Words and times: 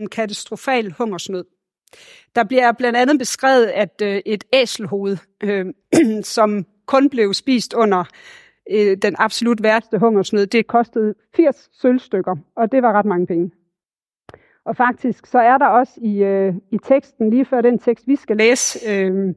en 0.00 0.08
katastrofal 0.08 0.92
hungersnød. 0.92 1.44
Der 2.34 2.44
bliver 2.44 2.72
blandt 2.72 2.98
andet 2.98 3.18
beskrevet, 3.18 3.66
at 3.66 4.02
øh, 4.02 4.20
et 4.26 4.44
æselhoved, 4.52 5.16
øh, 5.42 5.66
som 6.36 6.66
kun 6.86 7.10
blev 7.10 7.34
spist 7.34 7.74
under 7.74 8.04
øh, 8.70 8.96
den 9.02 9.14
absolut 9.18 9.62
værste 9.62 9.98
hungersnød, 9.98 10.46
det 10.46 10.66
kostede 10.66 11.14
80 11.36 11.70
sølvstykker, 11.72 12.36
og 12.56 12.72
det 12.72 12.82
var 12.82 12.92
ret 12.92 13.06
mange 13.06 13.26
penge. 13.26 13.50
Og 14.64 14.76
faktisk 14.76 15.26
så 15.26 15.38
er 15.38 15.58
der 15.58 15.66
også 15.66 16.00
i, 16.02 16.22
øh, 16.22 16.54
i 16.70 16.78
teksten, 16.78 17.30
lige 17.30 17.44
før 17.44 17.60
den 17.60 17.78
tekst, 17.78 18.06
vi 18.06 18.16
skal 18.16 18.36
læse, 18.36 18.90
øh, 18.90 19.34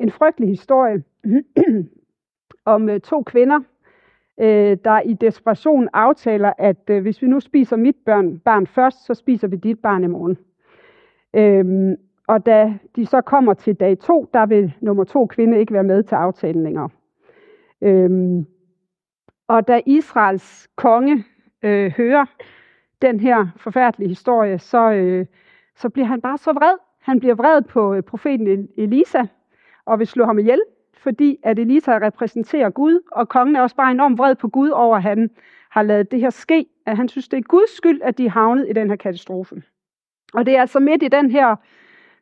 en 0.00 0.10
frygtelig 0.10 0.48
historie 0.48 1.02
om 2.74 2.88
øh, 2.88 3.00
to 3.00 3.22
kvinder, 3.22 3.60
øh, 4.40 4.76
der 4.84 5.00
i 5.00 5.14
desperation 5.14 5.88
aftaler, 5.92 6.52
at 6.58 6.90
øh, 6.90 7.02
hvis 7.02 7.22
vi 7.22 7.26
nu 7.26 7.40
spiser 7.40 7.76
mit 7.76 7.96
børn, 8.06 8.38
barn 8.38 8.66
først, 8.66 9.06
så 9.06 9.14
spiser 9.14 9.48
vi 9.48 9.56
dit 9.56 9.78
barn 9.78 10.04
i 10.04 10.06
morgen. 10.06 10.38
Øhm, 11.36 11.96
og 12.26 12.46
da 12.46 12.74
de 12.96 13.06
så 13.06 13.20
kommer 13.20 13.54
til 13.54 13.74
dag 13.74 13.98
to, 13.98 14.28
der 14.34 14.46
vil 14.46 14.72
nummer 14.80 15.04
to 15.04 15.26
kvinde 15.26 15.58
ikke 15.58 15.72
være 15.72 15.84
med 15.84 16.02
til 16.02 16.14
aftalen 16.14 16.62
længere. 16.62 16.88
Øhm, 17.80 18.46
og 19.48 19.68
da 19.68 19.80
Israels 19.86 20.68
konge 20.76 21.24
øh, 21.62 21.90
hører 21.90 22.24
den 23.02 23.20
her 23.20 23.46
forfærdelige 23.56 24.08
historie, 24.08 24.58
så, 24.58 24.92
øh, 24.92 25.26
så 25.76 25.88
bliver 25.88 26.06
han 26.06 26.20
bare 26.20 26.38
så 26.38 26.52
vred. 26.52 26.76
Han 27.00 27.20
bliver 27.20 27.34
vred 27.34 27.62
på 27.62 27.94
øh, 27.94 28.02
profeten 28.02 28.68
Elisa 28.76 29.22
og 29.84 29.98
vil 29.98 30.06
slå 30.06 30.24
ham 30.24 30.38
ihjel, 30.38 30.60
fordi 31.04 31.38
at 31.42 31.58
Elisa 31.58 31.98
repræsenterer 31.98 32.70
Gud, 32.70 33.00
og 33.12 33.28
kongen 33.28 33.56
er 33.56 33.60
også 33.60 33.76
bare 33.76 33.90
enormt 33.90 34.18
vred 34.18 34.34
på 34.34 34.48
Gud 34.48 34.68
over, 34.68 34.96
at 34.96 35.02
han 35.02 35.30
har 35.70 35.82
lavet 35.82 36.10
det 36.10 36.20
her 36.20 36.30
ske, 36.30 36.66
at 36.86 36.96
han 36.96 37.08
synes, 37.08 37.28
det 37.28 37.38
er 37.38 37.42
Guds 37.42 37.76
skyld, 37.76 38.00
at 38.02 38.18
de 38.18 38.26
er 38.26 38.30
havnet 38.30 38.66
i 38.70 38.72
den 38.72 38.88
her 38.88 38.96
katastrofe. 38.96 39.62
Og 40.34 40.46
det 40.46 40.56
er 40.56 40.60
altså 40.60 40.80
midt 40.80 41.02
i 41.02 41.08
den 41.08 41.30
her 41.30 41.56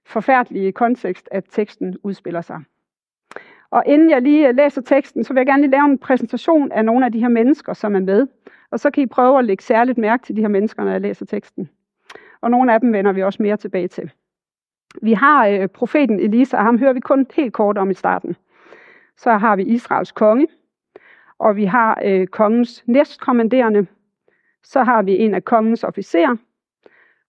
forfærdelige 0.06 0.72
kontekst, 0.72 1.28
at 1.32 1.44
teksten 1.50 1.96
udspiller 2.02 2.40
sig. 2.40 2.60
Og 3.70 3.82
inden 3.86 4.10
jeg 4.10 4.22
lige 4.22 4.52
læser 4.52 4.82
teksten, 4.82 5.24
så 5.24 5.32
vil 5.32 5.40
jeg 5.40 5.46
gerne 5.46 5.62
lige 5.62 5.70
lave 5.70 5.84
en 5.84 5.98
præsentation 5.98 6.72
af 6.72 6.84
nogle 6.84 7.06
af 7.06 7.12
de 7.12 7.20
her 7.20 7.28
mennesker, 7.28 7.72
som 7.72 7.94
er 7.94 8.00
med. 8.00 8.26
Og 8.70 8.80
så 8.80 8.90
kan 8.90 9.02
I 9.02 9.06
prøve 9.06 9.38
at 9.38 9.44
lægge 9.44 9.62
særligt 9.62 9.98
mærke 9.98 10.26
til 10.26 10.36
de 10.36 10.40
her 10.40 10.48
mennesker, 10.48 10.84
når 10.84 10.92
jeg 10.92 11.00
læser 11.00 11.26
teksten. 11.26 11.68
Og 12.40 12.50
nogle 12.50 12.72
af 12.72 12.80
dem 12.80 12.92
vender 12.92 13.12
vi 13.12 13.22
også 13.22 13.42
mere 13.42 13.56
tilbage 13.56 13.88
til. 13.88 14.10
Vi 15.02 15.12
har 15.12 15.46
øh, 15.46 15.68
profeten 15.68 16.20
Elisa, 16.20 16.56
og 16.56 16.64
ham 16.64 16.78
hører 16.78 16.92
vi 16.92 17.00
kun 17.00 17.26
helt 17.34 17.52
kort 17.52 17.78
om 17.78 17.90
i 17.90 17.94
starten. 17.94 18.36
Så 19.16 19.32
har 19.32 19.56
vi 19.56 19.62
Israels 19.62 20.12
konge, 20.12 20.48
og 21.38 21.56
vi 21.56 21.64
har 21.64 22.00
øh, 22.04 22.26
kongens 22.26 22.84
næstkommanderende. 22.86 23.86
Så 24.62 24.82
har 24.82 25.02
vi 25.02 25.16
en 25.18 25.34
af 25.34 25.44
kongens 25.44 25.84
officerer, 25.84 26.36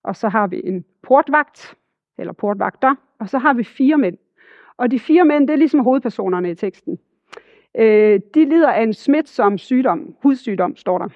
og 0.03 0.15
så 0.15 0.29
har 0.29 0.47
vi 0.47 0.61
en 0.63 0.85
portvagt, 1.03 1.75
eller 2.17 2.33
portvagter, 2.33 2.95
og 3.19 3.29
så 3.29 3.37
har 3.37 3.53
vi 3.53 3.63
fire 3.63 3.97
mænd. 3.97 4.17
Og 4.77 4.91
de 4.91 4.99
fire 4.99 5.25
mænd, 5.25 5.47
det 5.47 5.53
er 5.53 5.57
ligesom 5.57 5.79
hovedpersonerne 5.79 6.51
i 6.51 6.55
teksten. 6.55 6.99
Øh, 7.77 8.19
de 8.33 8.45
lider 8.45 8.71
af 8.71 8.83
en 8.83 8.93
smitsom 8.93 9.57
sygdom, 9.57 10.15
hudsygdom, 10.21 10.75
står 10.75 10.97
der. 10.97 11.09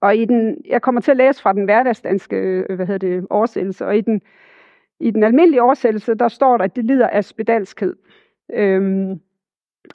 Og 0.00 0.16
i 0.16 0.24
den, 0.24 0.62
jeg 0.66 0.82
kommer 0.82 1.00
til 1.00 1.10
at 1.10 1.16
læse 1.16 1.42
fra 1.42 1.52
den 1.52 1.64
hverdagsdanske 1.64 2.36
øh, 2.36 2.76
hvad 2.76 2.86
hedder 2.86 3.08
det, 3.08 3.26
oversættelse, 3.30 3.86
og 3.86 3.96
i 3.96 4.00
den, 4.00 4.22
i 5.00 5.10
den 5.10 5.22
almindelige 5.22 5.62
oversættelse, 5.62 6.14
der 6.14 6.28
står 6.28 6.56
der, 6.56 6.64
at 6.64 6.76
de 6.76 6.82
lider 6.82 7.08
af 7.08 7.24
spedalskhed. 7.24 7.96
Øhm, 8.52 9.20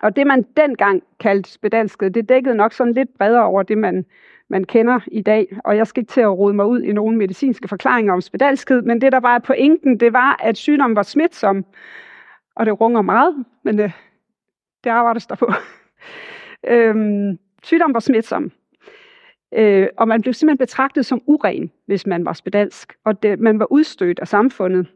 og 0.02 0.16
det, 0.16 0.28
man 0.28 0.45
dengang 0.58 1.03
kaldte 1.19 1.52
spedalskhed, 1.52 2.09
det 2.09 2.30
dækkede 2.30 2.55
nok 2.55 2.73
sådan 2.73 2.94
lidt 2.94 3.17
bredere 3.17 3.44
over 3.44 3.64
det, 3.64 3.78
man, 3.78 4.05
man 4.50 4.64
kender 4.64 5.00
i 5.08 5.22
dag. 5.22 5.58
Og 5.64 5.77
jeg 5.77 5.88
skal 5.88 6.02
ikke 6.02 6.11
til 6.11 6.22
at 6.22 6.38
rode 6.38 6.53
mig 6.53 6.66
ud 6.66 6.81
i 6.81 6.94
nogle 6.94 7.17
medicinske 7.17 7.67
forklaringer 7.67 8.14
om 8.14 8.22
spedalskhed, 8.22 8.81
men 8.81 9.02
det, 9.02 9.11
der 9.11 9.19
var 9.19 9.39
pointen, 9.39 10.00
det 10.00 10.14
var, 10.14 10.39
at 10.44 10.58
sygdommen 10.58 10.95
var 10.95 11.03
smitsom, 11.03 11.66
og 12.55 12.66
det 12.66 12.81
runger 12.81 13.02
meget, 13.02 13.45
men 13.64 13.80
øh, 13.80 13.92
det 14.83 14.89
arbejdes 14.89 15.27
der 15.27 15.36
på. 15.36 15.52
øhm, 16.73 17.39
sygdommen 17.64 17.93
var 17.93 17.99
smitsom. 17.99 18.52
Øh, 19.54 19.87
og 19.98 20.08
man 20.08 20.21
blev 20.21 20.33
simpelthen 20.33 20.58
betragtet 20.58 21.05
som 21.05 21.21
uren, 21.26 21.71
hvis 21.86 22.08
man 22.08 22.26
var 22.26 22.33
spedalsk. 22.33 22.93
Og 23.04 23.23
det, 23.23 23.39
man 23.39 23.60
var 23.60 23.71
udstødt 23.71 24.20
af 24.20 24.27
samfundet. 24.27 24.87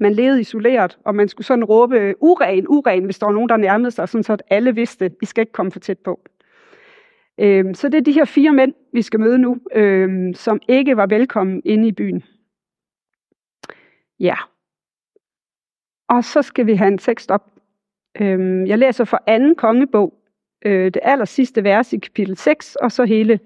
Man 0.00 0.12
levede 0.12 0.40
isoleret, 0.40 0.98
og 1.04 1.14
man 1.14 1.28
skulle 1.28 1.46
sådan 1.46 1.64
råbe 1.64 2.14
uren, 2.20 2.68
uren, 2.68 3.04
hvis 3.04 3.18
der 3.18 3.26
var 3.26 3.32
nogen, 3.32 3.48
der 3.48 3.56
nærmede 3.56 3.90
sig, 3.90 4.08
sådan 4.08 4.22
så 4.22 4.32
at 4.32 4.42
alle 4.50 4.74
vidste, 4.74 5.10
I 5.22 5.26
skal 5.26 5.42
ikke 5.42 5.52
komme 5.52 5.72
for 5.72 5.80
tæt 5.80 5.98
på. 5.98 6.20
Øhm, 7.40 7.74
så 7.74 7.88
det 7.88 7.98
er 7.98 8.02
de 8.02 8.12
her 8.12 8.24
fire 8.24 8.52
mænd, 8.52 8.74
vi 8.92 9.02
skal 9.02 9.20
møde 9.20 9.38
nu, 9.38 9.58
øhm, 9.74 10.34
som 10.34 10.60
ikke 10.68 10.96
var 10.96 11.06
velkommen 11.06 11.62
inde 11.64 11.88
i 11.88 11.92
byen. 11.92 12.24
Ja. 14.20 14.36
Og 16.08 16.24
så 16.24 16.42
skal 16.42 16.66
vi 16.66 16.74
have 16.74 16.88
en 16.88 16.98
tekst 16.98 17.30
op. 17.30 17.50
Øhm, 18.20 18.66
jeg 18.66 18.78
læser 18.78 19.04
fra 19.04 19.18
anden 19.26 19.54
kongebog, 19.54 20.14
øh, 20.64 20.84
det 20.84 20.98
aller 21.02 21.24
sidste 21.24 21.64
vers 21.64 21.92
i 21.92 21.98
kapitel 21.98 22.36
6, 22.36 22.76
og 22.76 22.92
så 22.92 23.04
hele 23.04 23.40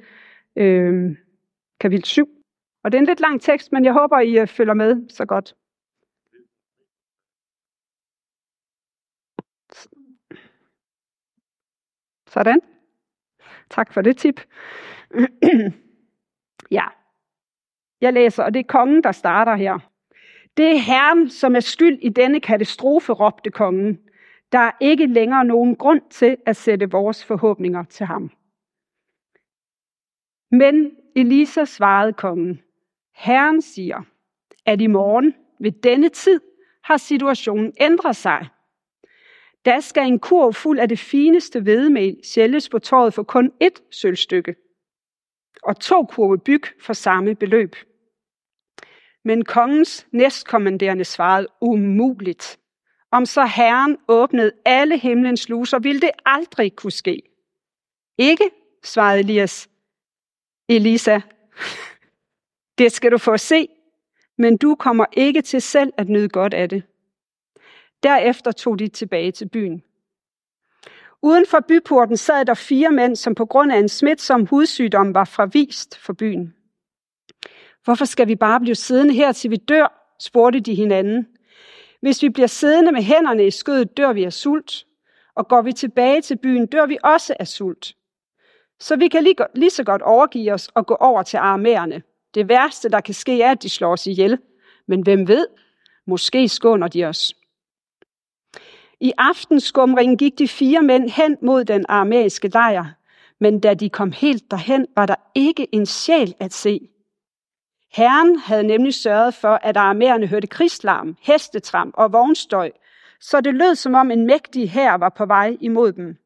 øh, 0.57 1.17
kapitel 1.81 2.05
7. 2.05 2.29
Og 2.85 2.93
det 2.93 2.99
er 2.99 3.01
en 3.01 3.07
lidt 3.07 3.21
lang 3.21 3.41
tekst, 3.41 3.73
men 3.73 3.85
jeg 3.85 3.93
håber, 3.93 4.19
I 4.21 4.39
øh, 4.39 4.47
følger 4.47 4.75
med 4.75 5.09
så 5.09 5.25
godt. 5.25 5.55
Sådan. 12.33 12.61
Tak 13.71 13.93
for 13.93 14.03
det 14.03 14.17
tip. 14.17 14.41
ja. 16.79 16.85
Jeg 18.01 18.13
læser, 18.13 18.45
og 18.45 18.55
det 18.55 18.61
er 18.61 18.65
kongen, 18.69 19.03
der 19.03 19.13
starter 19.13 19.55
her. 19.57 19.79
Det 20.57 20.73
er 20.73 20.79
Herren, 20.79 21.31
som 21.31 21.57
er 21.57 21.61
skyld 21.61 21.99
i 22.03 22.09
denne 22.09 22.41
katastrofe, 22.41 23.13
råbte 23.13 23.51
kongen. 23.51 23.99
Der 24.53 24.59
er 24.59 24.73
ikke 24.81 25.07
længere 25.07 25.45
nogen 25.45 25.77
grund 25.77 26.01
til 26.11 26.37
at 26.47 26.57
sætte 26.57 26.91
vores 26.91 27.25
forhåbninger 27.25 27.85
til 27.85 28.07
ham. 28.07 28.31
Men 30.51 30.97
Elisa 31.17 31.65
svarede 31.65 32.13
kongen, 32.13 32.61
Herren 33.15 33.63
siger, 33.63 34.03
at 34.67 34.81
i 34.81 34.87
morgen 34.87 35.35
ved 35.61 35.73
denne 35.73 36.09
tid 36.09 36.41
har 36.85 36.97
situationen 36.97 37.73
ændret 37.81 38.17
sig. 38.17 38.49
Da 39.65 39.81
skal 39.81 40.07
en 40.07 40.19
kurv 40.19 40.55
fuld 40.55 40.79
af 40.79 40.89
det 40.89 40.99
fineste 40.99 41.61
hvedemel 41.61 42.17
sælges 42.25 42.69
på 42.69 42.79
torvet 42.79 43.15
for 43.15 43.23
kun 43.23 43.53
ét 43.65 43.89
sølvstykke, 43.91 44.55
og 45.63 45.81
to 45.81 46.05
kurve 46.05 46.39
byg 46.39 46.63
for 46.81 46.93
samme 46.93 47.35
beløb. 47.35 47.77
Men 49.25 49.45
kongens 49.45 50.07
næstkommanderende 50.13 51.05
svarede 51.05 51.47
umuligt. 51.61 52.59
Om 53.11 53.27
så 53.27 53.45
herren 53.47 53.99
åbnede 54.09 54.53
alle 54.65 54.99
himlens 54.99 55.41
sluser, 55.41 55.79
ville 55.79 56.01
det 56.01 56.11
aldrig 56.27 56.77
kunne 56.77 56.91
ske. 56.91 57.23
Ikke, 58.19 58.51
svarede 58.85 59.21
Elias, 59.21 59.69
Elisa, 60.69 61.21
det 62.79 62.93
skal 62.93 63.13
du 63.13 63.19
få 63.19 63.33
at 63.33 63.41
se, 63.41 63.69
men 64.39 64.57
du 64.57 64.75
kommer 64.75 65.05
ikke 65.13 65.43
til 65.43 65.63
selv 65.63 65.93
at 65.97 66.09
nyde 66.09 66.29
godt 66.29 66.55
af 66.55 66.69
det. 66.69 66.83
Derefter 68.03 68.53
tog 68.53 68.79
de 68.79 68.89
tilbage 68.89 69.33
til 69.33 69.49
byen. 69.49 69.83
Uden 71.23 71.47
for 71.47 71.61
byporten 71.69 72.17
sad 72.17 72.45
der 72.45 72.55
fire 72.55 72.91
mænd, 72.91 73.17
som 73.17 73.35
på 73.35 73.45
grund 73.45 73.73
af 73.73 73.79
en 73.79 73.89
smitsom 73.89 74.47
hudsygdom 74.47 75.15
var 75.15 75.25
fravist 75.25 75.99
for 75.99 76.13
byen. 76.13 76.55
Hvorfor 77.85 78.05
skal 78.05 78.29
vi 78.29 78.37
bare 78.37 78.61
blive 78.61 78.75
siddende 78.75 79.15
her, 79.15 79.33
til 79.33 79.51
vi 79.51 79.57
dør, 79.57 80.15
spurgte 80.21 80.61
de 80.61 80.75
hinanden. 80.75 81.27
Hvis 82.01 82.23
vi 82.23 82.29
bliver 82.29 82.47
siddende 82.47 82.93
med 82.93 83.03
hænderne 83.03 83.47
i 83.47 83.51
skødet, 83.51 83.97
dør 83.97 84.13
vi 84.13 84.25
af 84.25 84.33
sult. 84.33 84.87
Og 85.35 85.49
går 85.49 85.63
vi 85.63 85.73
tilbage 85.73 86.21
til 86.21 86.37
byen, 86.37 86.67
dør 86.67 86.87
vi 86.87 86.99
også 87.03 87.35
af 87.41 87.49
sult. 87.49 87.95
Så 88.81 88.97
vi 88.97 89.09
kan 89.09 89.25
lige, 89.25 89.37
lige 89.55 89.71
så 89.71 89.85
godt 89.85 90.03
overgive 90.03 90.53
os 90.53 90.69
og 90.69 90.87
gå 90.87 90.95
over 90.95 91.23
til 91.23 91.37
armærerne. 91.37 92.03
Det 92.35 92.49
værste, 92.49 92.89
der 92.89 93.01
kan 93.01 93.15
ske, 93.15 93.43
er, 93.43 93.51
at 93.51 93.63
de 93.63 93.69
slår 93.69 93.93
os 93.93 94.07
ihjel. 94.07 94.39
Men 94.87 95.03
hvem 95.03 95.29
ved? 95.29 95.47
Måske 96.07 96.49
skåner 96.49 96.89
de 96.89 97.05
os. 97.05 97.35
I 99.03 99.13
aftenskumringen 99.19 100.17
gik 100.17 100.39
de 100.39 100.49
fire 100.49 100.83
mænd 100.83 101.11
hen 101.11 101.37
mod 101.43 101.65
den 101.65 101.85
armæiske 101.89 102.49
lejr, 102.49 102.85
men 103.41 103.61
da 103.61 103.75
de 103.75 103.91
kom 103.91 104.13
helt 104.13 104.51
derhen, 104.51 104.87
var 104.97 105.07
der 105.07 105.15
ikke 105.35 105.75
en 105.75 105.87
sjæl 105.87 106.35
at 106.41 106.53
se. 106.53 106.89
Herren 107.93 108.39
havde 108.39 108.63
nemlig 108.63 108.95
sørget 108.95 109.35
for, 109.35 109.59
at 109.63 109.77
aramæerne 109.77 110.27
hørte 110.27 110.47
krigslarm, 110.47 111.17
hestetram 111.21 111.91
og 111.95 112.13
vognstøj, 112.13 112.71
så 113.21 113.41
det 113.41 113.55
lød 113.55 113.75
som 113.75 113.95
om 113.95 114.11
en 114.11 114.27
mægtig 114.27 114.71
hær 114.71 114.95
var 114.95 115.09
på 115.09 115.27
vej 115.27 115.57
imod 115.61 115.93
dem. 115.93 116.17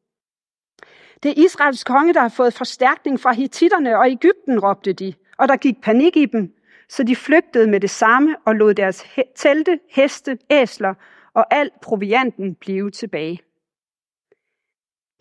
Det 1.23 1.31
er 1.31 1.45
Israels 1.45 1.83
konge, 1.83 2.13
der 2.13 2.21
har 2.21 2.29
fået 2.29 2.53
forstærkning 2.53 3.19
fra 3.19 3.33
hititterne 3.33 3.97
og 3.97 4.11
Ægypten, 4.11 4.59
råbte 4.59 4.93
de, 4.93 5.13
og 5.37 5.47
der 5.47 5.55
gik 5.55 5.81
panik 5.81 6.17
i 6.17 6.25
dem, 6.25 6.53
så 6.89 7.03
de 7.03 7.15
flygtede 7.15 7.67
med 7.67 7.79
det 7.79 7.89
samme 7.89 8.35
og 8.45 8.55
lod 8.55 8.73
deres 8.73 9.05
telte, 9.35 9.79
heste, 9.89 10.37
æsler 10.49 10.93
og 11.37 11.45
al 11.51 11.71
provianten 11.81 12.55
blive 12.55 12.91
tilbage. 12.91 13.41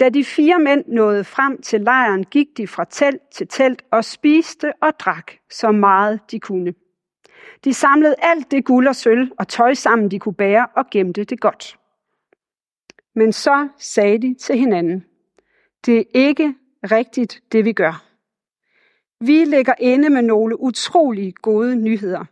Da 0.00 0.08
de 0.08 0.24
fire 0.24 0.58
mænd 0.60 0.84
nåede 0.86 1.24
frem 1.24 1.62
til 1.62 1.80
lejren, 1.80 2.24
gik 2.24 2.46
de 2.56 2.66
fra 2.66 2.84
telt 2.84 3.22
til 3.32 3.48
telt 3.48 3.82
og 3.90 4.04
spiste 4.04 4.72
og 4.82 5.00
drak 5.00 5.32
så 5.50 5.72
meget 5.72 6.20
de 6.30 6.40
kunne. 6.40 6.74
De 7.64 7.74
samlede 7.74 8.14
alt 8.18 8.50
det 8.50 8.64
guld 8.64 8.88
og 8.88 8.96
sølv 8.96 9.32
og 9.38 9.48
tøj 9.48 9.74
sammen, 9.74 10.10
de 10.10 10.18
kunne 10.18 10.34
bære, 10.34 10.66
og 10.76 10.84
gemte 10.90 11.24
det 11.24 11.40
godt. 11.40 11.78
Men 13.14 13.32
så 13.32 13.68
sagde 13.78 14.18
de 14.18 14.34
til 14.34 14.58
hinanden, 14.58 15.04
det 15.86 15.98
er 15.98 16.04
ikke 16.14 16.54
rigtigt, 16.82 17.42
det 17.52 17.64
vi 17.64 17.72
gør. 17.72 18.04
Vi 19.20 19.44
ligger 19.44 19.74
inde 19.78 20.10
med 20.10 20.22
nogle 20.22 20.60
utrolig 20.60 21.34
gode 21.34 21.76
nyheder. 21.76 22.24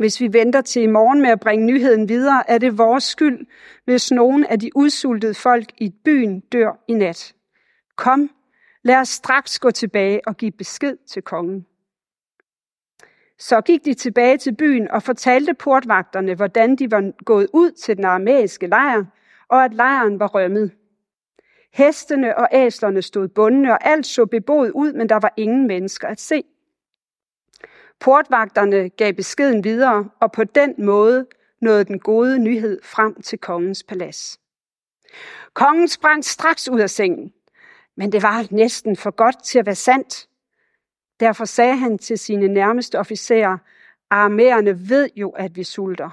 Hvis 0.00 0.20
vi 0.20 0.32
venter 0.32 0.60
til 0.60 0.82
i 0.82 0.86
morgen 0.86 1.20
med 1.22 1.30
at 1.30 1.40
bringe 1.40 1.66
nyheden 1.66 2.08
videre, 2.08 2.50
er 2.50 2.58
det 2.58 2.78
vores 2.78 3.04
skyld, 3.04 3.46
hvis 3.84 4.12
nogen 4.12 4.44
af 4.44 4.58
de 4.58 4.70
udsultede 4.76 5.34
folk 5.34 5.72
i 5.78 5.94
byen 6.04 6.40
dør 6.40 6.84
i 6.88 6.94
nat. 6.94 7.34
Kom, 7.96 8.30
lad 8.82 8.96
os 8.96 9.08
straks 9.08 9.58
gå 9.58 9.70
tilbage 9.70 10.20
og 10.26 10.36
give 10.36 10.52
besked 10.52 10.96
til 11.08 11.22
kongen. 11.22 11.66
Så 13.38 13.60
gik 13.60 13.84
de 13.84 13.94
tilbage 13.94 14.38
til 14.38 14.54
byen 14.54 14.90
og 14.90 15.02
fortalte 15.02 15.54
portvagterne, 15.54 16.34
hvordan 16.34 16.76
de 16.76 16.90
var 16.90 17.24
gået 17.24 17.48
ud 17.52 17.70
til 17.70 17.96
den 17.96 18.04
aramæiske 18.04 18.66
lejr, 18.66 19.04
og 19.48 19.64
at 19.64 19.74
lejren 19.74 20.20
var 20.20 20.28
rømmet. 20.28 20.72
Hestene 21.72 22.38
og 22.38 22.48
æslerne 22.52 23.02
stod 23.02 23.28
bundne, 23.28 23.72
og 23.72 23.86
alt 23.86 24.06
så 24.06 24.26
beboet 24.26 24.70
ud, 24.70 24.92
men 24.92 25.08
der 25.08 25.18
var 25.22 25.34
ingen 25.36 25.66
mennesker 25.66 26.08
at 26.08 26.20
se. 26.20 26.44
Portvagterne 28.00 28.88
gav 28.88 29.12
beskeden 29.12 29.64
videre, 29.64 30.08
og 30.20 30.32
på 30.32 30.44
den 30.44 30.74
måde 30.78 31.26
nåede 31.60 31.84
den 31.84 31.98
gode 31.98 32.38
nyhed 32.38 32.80
frem 32.82 33.22
til 33.22 33.38
kongens 33.38 33.82
palads. 33.82 34.40
Kongen 35.54 35.88
sprang 35.88 36.24
straks 36.24 36.68
ud 36.68 36.80
af 36.80 36.90
sengen, 36.90 37.32
men 37.96 38.12
det 38.12 38.22
var 38.22 38.46
næsten 38.50 38.96
for 38.96 39.10
godt 39.10 39.44
til 39.44 39.58
at 39.58 39.66
være 39.66 39.74
sandt. 39.74 40.28
Derfor 41.20 41.44
sagde 41.44 41.76
han 41.76 41.98
til 41.98 42.18
sine 42.18 42.48
nærmeste 42.48 42.98
officerer, 42.98 43.58
armerne 44.10 44.88
ved 44.88 45.08
jo, 45.16 45.30
at 45.30 45.56
vi 45.56 45.64
sulter. 45.64 46.10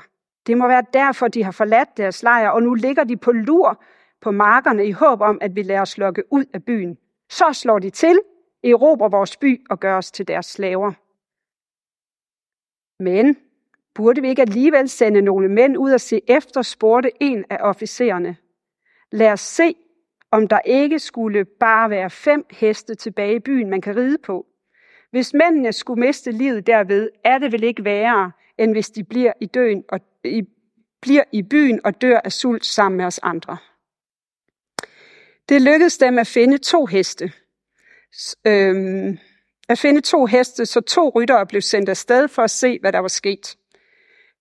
Det 0.48 0.58
må 0.58 0.68
være 0.68 0.84
derfor, 0.94 1.28
de 1.28 1.44
har 1.44 1.52
forladt 1.52 1.98
deres 1.98 2.24
lejr, 2.24 2.50
og 2.50 2.64
nu 2.64 2.74
ligger 2.74 3.04
de 3.04 3.18
på 3.18 3.32
lur 3.32 3.84
på 4.22 4.32
markerne 4.32 4.86
i 4.86 4.92
håb 4.92 5.22
om, 5.22 5.38
at 5.42 5.56
vi 5.56 5.64
lader 5.64 5.82
os 5.82 5.98
lokke 5.98 6.24
ud 6.32 6.46
af 6.54 6.64
byen. 6.64 6.98
Så 7.30 7.46
slår 7.54 7.80
de 7.80 7.90
til, 7.90 8.20
erobrer 8.64 9.10
vores 9.10 9.38
by 9.38 9.66
og 9.70 9.80
gør 9.80 9.98
os 9.98 10.12
til 10.12 10.28
deres 10.28 10.46
slaver. 10.46 10.94
Men 13.00 13.38
burde 13.96 14.22
vi 14.22 14.30
ikke 14.30 14.42
alligevel 14.42 14.90
sende 14.90 15.22
nogle 15.22 15.50
mænd 15.50 15.78
ud 15.78 15.92
og 15.92 16.02
se 16.02 16.22
efter, 16.28 16.62
spurgte 16.62 17.12
en 17.22 17.46
af 17.50 17.58
officererne. 17.60 18.38
Lad 19.12 19.32
os 19.32 19.42
se, 19.42 19.76
om 20.32 20.48
der 20.48 20.60
ikke 20.66 21.00
skulle 21.00 21.46
bare 21.46 21.90
være 21.90 22.10
fem 22.10 22.46
heste 22.52 22.96
tilbage 22.96 23.36
i 23.36 23.40
byen, 23.40 23.70
man 23.70 23.82
kan 23.82 23.96
ride 23.96 24.18
på. 24.18 24.46
Hvis 25.12 25.34
mændene 25.34 25.74
skulle 25.74 26.00
miste 26.00 26.32
livet 26.32 26.68
derved, 26.68 27.10
er 27.24 27.38
det 27.38 27.52
vel 27.52 27.64
ikke 27.64 27.84
værre, 27.84 28.32
end 28.58 28.72
hvis 28.72 28.90
de 28.90 29.04
bliver 29.04 29.34
i, 29.42 29.46
døen 29.46 29.84
og, 29.90 30.00
i, 30.24 30.44
bliver 31.02 31.24
i 31.32 31.42
byen 31.42 31.80
og 31.84 32.02
dør 32.02 32.20
af 32.24 32.32
sult 32.32 32.66
sammen 32.66 32.98
med 32.98 33.06
os 33.06 33.20
andre. 33.24 33.58
Det 35.50 35.62
lykkedes 35.62 35.98
dem 35.98 36.18
at 36.18 36.28
finde 36.28 36.58
to 36.58 36.86
heste. 36.86 37.32
Øhm, 38.48 39.18
at 39.70 39.80
finde 39.80 40.02
to 40.02 40.26
heste, 40.26 40.66
så 40.66 40.82
to 40.82 41.10
ryttere 41.10 41.46
blev 41.46 41.62
sendt 41.62 41.90
afsted 41.90 42.28
for 42.28 42.42
at 42.42 42.52
se, 42.52 42.80
hvad 42.80 42.92
der 42.92 43.00
var 43.00 43.08
sket. 43.08 43.58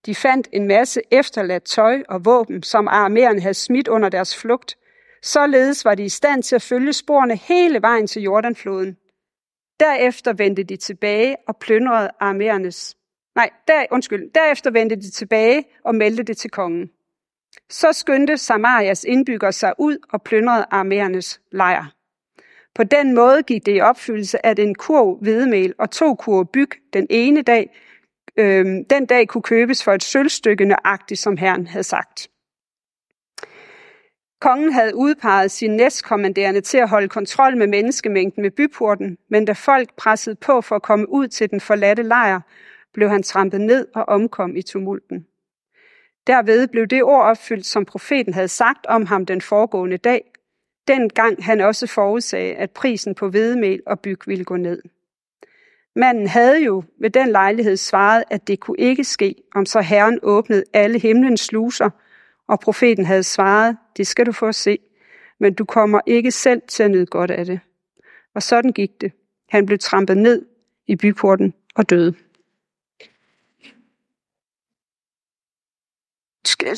De 0.06 0.14
fandt 0.14 0.48
en 0.52 0.68
masse 0.68 1.00
efterladt 1.10 1.64
tøj 1.64 2.02
og 2.08 2.24
våben, 2.24 2.62
som 2.62 2.88
armeren 2.88 3.40
havde 3.42 3.54
smidt 3.54 3.88
under 3.88 4.08
deres 4.08 4.36
flugt. 4.36 4.76
Således 5.22 5.84
var 5.84 5.94
de 5.94 6.04
i 6.04 6.08
stand 6.08 6.42
til 6.42 6.54
at 6.54 6.62
følge 6.62 6.92
sporene 6.92 7.36
hele 7.36 7.82
vejen 7.82 8.06
til 8.06 8.22
Jordanfloden. 8.22 8.96
Derefter 9.80 10.32
vendte 10.32 10.62
de 10.62 10.76
tilbage 10.76 11.36
og 11.48 11.56
plyndrede 11.56 12.10
armerernes. 12.20 12.96
Nej, 13.34 13.50
der, 13.68 13.86
undskyld. 13.90 14.32
Derefter 14.34 14.70
vendte 14.70 14.96
de 14.96 15.10
tilbage 15.10 15.64
og 15.84 15.94
meldte 15.94 16.22
det 16.22 16.36
til 16.36 16.50
kongen. 16.50 16.90
Så 17.70 17.92
skyndte 17.92 18.38
Samarias 18.38 19.04
indbyggere 19.04 19.52
sig 19.52 19.72
ud 19.78 19.98
og 20.12 20.22
plyndrede 20.22 20.66
armerernes 20.70 21.40
lejr. 21.52 21.95
På 22.76 22.84
den 22.84 23.14
måde 23.14 23.42
gik 23.42 23.66
det 23.66 23.76
i 23.76 23.80
opfyldelse, 23.80 24.46
at 24.46 24.58
en 24.58 24.74
kurv 24.74 25.18
hvedemel 25.22 25.74
og 25.78 25.90
to 25.90 26.14
kurve 26.14 26.46
byg 26.46 26.70
den 26.92 27.06
ene 27.10 27.42
dag, 27.42 27.76
øh, 28.36 28.66
den 28.90 29.06
dag 29.06 29.28
kunne 29.28 29.42
købes 29.42 29.84
for 29.84 29.92
et 29.92 30.02
sølvstykke 30.02 30.64
nøjagtigt, 30.64 31.20
som 31.20 31.36
herren 31.36 31.66
havde 31.66 31.82
sagt. 31.82 32.28
Kongen 34.40 34.72
havde 34.72 34.96
udpeget 34.96 35.50
sin 35.50 35.76
næstkommanderende 35.76 36.60
til 36.60 36.78
at 36.78 36.88
holde 36.88 37.08
kontrol 37.08 37.56
med 37.56 37.66
menneskemængden 37.66 38.42
ved 38.42 38.50
byporten, 38.50 39.18
men 39.30 39.44
da 39.44 39.52
folk 39.52 39.96
pressede 39.96 40.36
på 40.36 40.60
for 40.60 40.76
at 40.76 40.82
komme 40.82 41.08
ud 41.08 41.28
til 41.28 41.50
den 41.50 41.60
forladte 41.60 42.02
lejr, 42.02 42.40
blev 42.94 43.08
han 43.08 43.22
trampet 43.22 43.60
ned 43.60 43.86
og 43.94 44.08
omkom 44.08 44.56
i 44.56 44.62
tumulten. 44.62 45.26
Derved 46.26 46.68
blev 46.68 46.86
det 46.86 47.02
ord 47.02 47.24
opfyldt, 47.24 47.66
som 47.66 47.84
profeten 47.84 48.34
havde 48.34 48.48
sagt 48.48 48.86
om 48.86 49.06
ham 49.06 49.26
den 49.26 49.40
foregående 49.40 49.96
dag, 49.96 50.32
dengang 50.88 51.44
han 51.44 51.60
også 51.60 51.86
forudsagde, 51.86 52.54
at 52.54 52.70
prisen 52.70 53.14
på 53.14 53.28
hvedemel 53.28 53.80
og 53.86 54.00
byg 54.00 54.18
ville 54.26 54.44
gå 54.44 54.56
ned. 54.56 54.82
Manden 55.96 56.26
havde 56.26 56.64
jo 56.64 56.82
ved 57.00 57.10
den 57.10 57.28
lejlighed 57.28 57.76
svaret, 57.76 58.24
at 58.30 58.48
det 58.48 58.60
kunne 58.60 58.78
ikke 58.78 59.04
ske, 59.04 59.34
om 59.54 59.66
så 59.66 59.80
Herren 59.80 60.18
åbnede 60.22 60.64
alle 60.72 60.98
himlens 60.98 61.40
sluser, 61.40 61.90
og 62.48 62.60
profeten 62.60 63.04
havde 63.04 63.22
svaret, 63.22 63.76
det 63.96 64.06
skal 64.06 64.26
du 64.26 64.32
få 64.32 64.46
at 64.46 64.54
se, 64.54 64.78
men 65.40 65.54
du 65.54 65.64
kommer 65.64 66.00
ikke 66.06 66.30
selv 66.30 66.62
til 66.68 66.82
at 66.82 66.90
nyde 66.90 67.06
godt 67.06 67.30
af 67.30 67.44
det. 67.44 67.60
Og 68.34 68.42
sådan 68.42 68.72
gik 68.72 69.00
det. 69.00 69.12
Han 69.48 69.66
blev 69.66 69.78
trampet 69.78 70.16
ned 70.16 70.46
i 70.86 70.96
byporten 70.96 71.54
og 71.74 71.90
døde. 71.90 72.14
Skal 76.44 76.76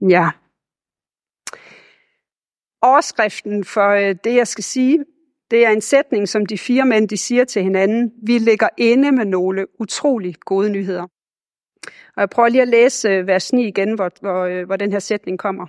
Ja. 0.00 0.30
Overskriften 2.82 3.64
for 3.64 3.88
øh, 3.88 4.16
det, 4.24 4.34
jeg 4.34 4.48
skal 4.48 4.64
sige, 4.64 5.04
det 5.50 5.66
er 5.66 5.70
en 5.70 5.80
sætning, 5.80 6.28
som 6.28 6.46
de 6.46 6.58
fire 6.58 6.84
mænd 6.84 7.08
de 7.08 7.16
siger 7.16 7.44
til 7.44 7.62
hinanden. 7.62 8.12
Vi 8.22 8.38
ligger 8.38 8.68
inde 8.76 9.12
med 9.12 9.24
nogle 9.24 9.80
utrolig 9.80 10.34
gode 10.40 10.70
nyheder. 10.70 11.06
Og 12.16 12.20
jeg 12.20 12.30
prøver 12.30 12.48
lige 12.48 12.62
at 12.62 12.68
læse 12.68 13.08
øh, 13.08 13.26
vers 13.26 13.52
9 13.52 13.68
igen, 13.68 13.94
hvor, 13.94 14.10
hvor, 14.20 14.44
øh, 14.44 14.66
hvor 14.66 14.76
den 14.76 14.92
her 14.92 14.98
sætning 14.98 15.38
kommer. 15.38 15.66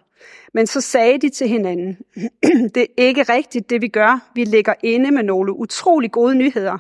Men 0.54 0.68
så 0.68 0.82
sagde 0.82 1.18
de 1.18 1.30
til 1.30 1.48
hinanden, 1.48 1.98
det 2.76 2.82
er 2.82 2.86
ikke 2.98 3.24
rigtigt, 3.24 3.70
det 3.70 3.82
vi 3.82 3.88
gør. 3.88 4.32
Vi 4.36 4.44
ligger 4.44 4.74
inde 4.84 5.12
med 5.12 5.24
nogle 5.24 5.54
utrolig 5.54 6.12
gode 6.12 6.36
nyheder. 6.36 6.78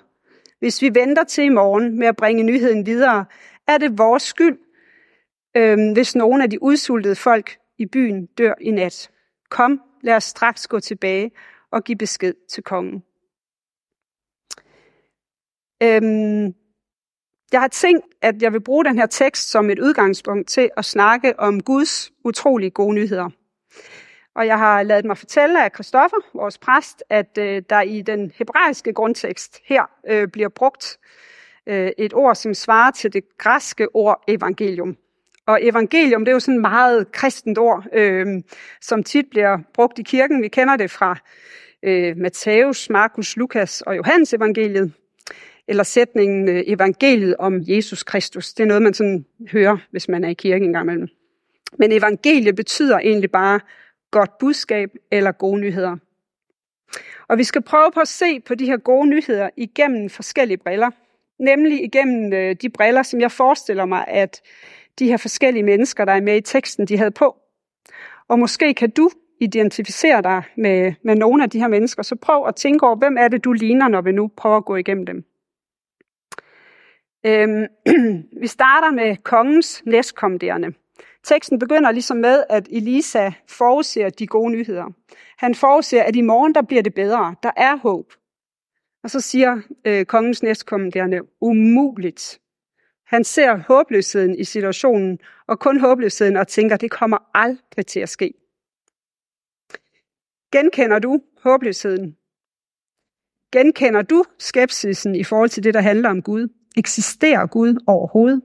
Hvis 0.59 0.81
vi 0.81 0.95
venter 0.95 1.24
til 1.24 1.44
i 1.44 1.50
morgen 1.50 2.00
med 2.00 2.07
at 2.07 2.16
bringe 2.16 2.44
nyheden 2.44 2.85
videre, 2.85 3.26
er 3.68 3.78
det 3.78 3.97
vores 3.97 4.24
skyld, 4.24 4.57
øhm, 5.58 5.94
hvis 5.94 6.16
nogen 6.16 6.42
af 6.42 6.50
de 6.50 6.64
udsultede 6.64 7.16
folk 7.16 7.58
i 7.78 7.86
byen 7.86 8.26
dør 8.26 8.54
i 8.62 8.72
nat. 8.72 9.12
Kom, 9.50 9.82
lad 10.02 10.16
os 10.16 10.24
straks 10.24 10.68
gå 10.68 10.80
tilbage 10.80 11.32
og 11.72 11.84
give 11.84 11.98
besked 11.98 12.34
til 12.50 12.64
kongen. 12.64 13.04
Øhm, 15.84 16.54
jeg 17.52 17.62
har 17.62 17.68
tænkt, 17.68 18.06
at 18.22 18.42
jeg 18.42 18.54
vil 18.54 18.62
bruge 18.62 18.86
den 18.86 18.98
her 18.98 19.06
tekst 19.06 19.50
som 19.50 19.70
et 19.70 19.80
udgangspunkt 19.80 20.48
til 20.48 20.70
at 20.78 20.86
snakke 20.86 21.40
om 21.40 21.64
Guds 21.64 22.12
utrolige 22.24 22.72
gode 22.72 22.96
nyheder. 22.96 23.30
Og 24.36 24.48
jeg 24.48 24.58
har 24.58 24.84
lavet 24.84 25.06
mig 25.06 25.18
fortælle 25.18 25.64
af 25.64 25.72
Christoffer, 25.74 26.18
vores 26.34 26.58
præst, 26.58 27.04
at 27.10 27.38
øh, 27.38 27.62
der 27.70 27.82
i 27.82 28.02
den 28.02 28.32
hebraiske 28.36 28.94
grundtekst 28.94 29.62
her 29.66 29.84
øh, 30.08 30.28
bliver 30.28 30.50
brugt 30.50 31.00
øh, 31.68 31.92
et 31.98 32.14
ord, 32.14 32.36
som 32.36 32.54
svarer 32.54 32.92
til 32.92 33.14
det 33.14 33.38
græske 33.38 33.96
ord 33.96 34.24
evangelium. 34.28 34.98
Og 35.50 35.60
evangelium, 35.66 36.26
det 36.26 36.32
er 36.32 36.34
jo 36.34 36.40
sådan 36.40 36.56
et 36.56 36.62
meget 36.62 37.12
kristent 37.12 37.58
ord, 37.58 37.86
øh, 37.94 38.28
som 38.82 39.04
tit 39.04 39.26
bliver 39.30 39.58
brugt 39.74 40.00
i 40.00 40.04
kirken. 40.04 40.42
Vi 40.42 40.48
kender 40.48 40.76
det 40.78 40.92
fra 40.92 41.18
øh, 41.84 42.18
Matthæus, 42.18 42.90
Markus, 42.90 43.38
Lukas 43.38 43.82
og 43.82 43.98
Johannes 43.98 44.34
evangeliet. 44.34 44.94
Eller 45.68 45.84
sætningen 45.84 46.50
øh, 46.50 46.64
evangeliet 46.68 47.36
om 47.40 47.62
Jesus 47.62 48.04
Kristus. 48.04 48.54
Det 48.54 48.64
er 48.64 48.68
noget, 48.68 48.82
man 48.82 48.94
sådan 48.94 49.26
hører, 49.52 49.78
hvis 49.92 50.10
man 50.10 50.24
er 50.24 50.30
i 50.30 50.34
kirken 50.34 50.68
engang 50.68 50.84
imellem. 50.84 51.08
Men 51.80 51.92
evangeliet 51.92 52.56
betyder 52.56 53.00
egentlig 53.00 53.32
bare 53.32 53.60
godt 54.12 54.38
budskab 54.40 54.90
eller 55.12 55.32
gode 55.32 55.62
nyheder. 55.62 55.98
Og 57.28 57.38
vi 57.38 57.44
skal 57.44 57.62
prøve 57.62 57.92
på 57.94 58.00
at 58.00 58.08
se 58.08 58.40
på 58.40 58.56
de 58.56 58.66
her 58.66 58.78
gode 58.78 59.10
nyheder 59.10 59.50
igennem 59.58 60.10
forskellige 60.10 60.58
briller. 60.58 60.90
Nemlig 61.40 61.84
igennem 61.84 62.34
øh, 62.34 62.56
de 62.62 62.70
briller, 62.70 63.04
som 63.04 63.22
jeg 63.22 63.32
forestiller 63.32 63.86
mig, 63.86 64.06
at 64.08 64.42
de 65.00 65.08
her 65.08 65.18
forskellige 65.18 65.64
mennesker, 65.64 66.06
der 66.06 66.14
er 66.14 66.22
med 66.22 66.38
i 66.38 66.42
teksten, 66.42 66.86
de 66.86 66.98
havde 66.98 67.12
på. 67.12 67.36
Og 68.28 68.40
måske 68.40 68.74
kan 68.74 68.90
du 68.90 69.10
identificere 69.42 70.22
dig 70.22 70.44
med, 70.58 70.94
med 71.04 71.16
nogle 71.16 71.44
af 71.44 71.50
de 71.50 71.60
her 71.60 71.68
mennesker, 71.68 72.04
så 72.04 72.16
prøv 72.16 72.48
at 72.48 72.56
tænke 72.56 72.86
over, 72.86 72.96
hvem 72.96 73.18
er 73.18 73.28
det, 73.28 73.44
du 73.44 73.54
ligner, 73.54 73.88
når 73.88 74.02
vi 74.02 74.12
nu 74.12 74.32
prøver 74.38 74.58
at 74.58 74.66
gå 74.66 74.76
igennem 74.76 75.06
dem. 75.06 75.24
Øhm, 77.26 77.66
vi 78.42 78.48
starter 78.48 78.92
med 78.92 79.18
kongens 79.24 79.84
næstkommanderende. 79.86 80.74
Teksten 81.24 81.60
begynder 81.60 81.92
ligesom 81.92 82.18
med, 82.18 82.44
at 82.50 82.68
Elisa 82.72 83.32
forudser 83.48 84.10
de 84.10 84.28
gode 84.28 84.52
nyheder. 84.52 84.86
Han 85.38 85.56
forudser, 85.56 86.04
at 86.04 86.16
i 86.16 86.22
morgen 86.22 86.56
der 86.56 86.62
bliver 86.62 86.84
det 86.84 86.94
bedre. 86.94 87.36
Der 87.44 87.52
er 87.58 87.76
håb. 87.76 88.14
Og 89.04 89.10
så 89.10 89.22
siger 89.22 89.62
øh, 89.86 90.06
kongens 90.06 90.44
næstkommanderende, 90.44 91.20
umuligt. 91.42 92.40
Han 93.09 93.23
ser 93.23 93.56
håbløsheden 93.56 94.35
i 94.35 94.44
situationen, 94.44 95.19
og 95.47 95.59
kun 95.59 95.80
håbløsheden, 95.80 96.37
og 96.37 96.47
tænker, 96.47 96.78
det 96.78 96.92
kommer 96.92 97.18
aldrig 97.33 97.85
til 97.85 97.99
at 97.99 98.09
ske. 98.09 98.33
Genkender 100.51 100.99
du 100.99 101.21
håbløsheden? 101.44 102.18
Genkender 103.51 104.01
du 104.01 104.23
skepsisen 104.39 105.16
i 105.16 105.23
forhold 105.23 105.49
til 105.49 105.63
det, 105.63 105.73
der 105.73 105.81
handler 105.81 106.09
om 106.09 106.21
Gud? 106.21 106.47
Eksisterer 106.78 107.47
Gud 107.47 107.83
overhovedet? 107.87 108.42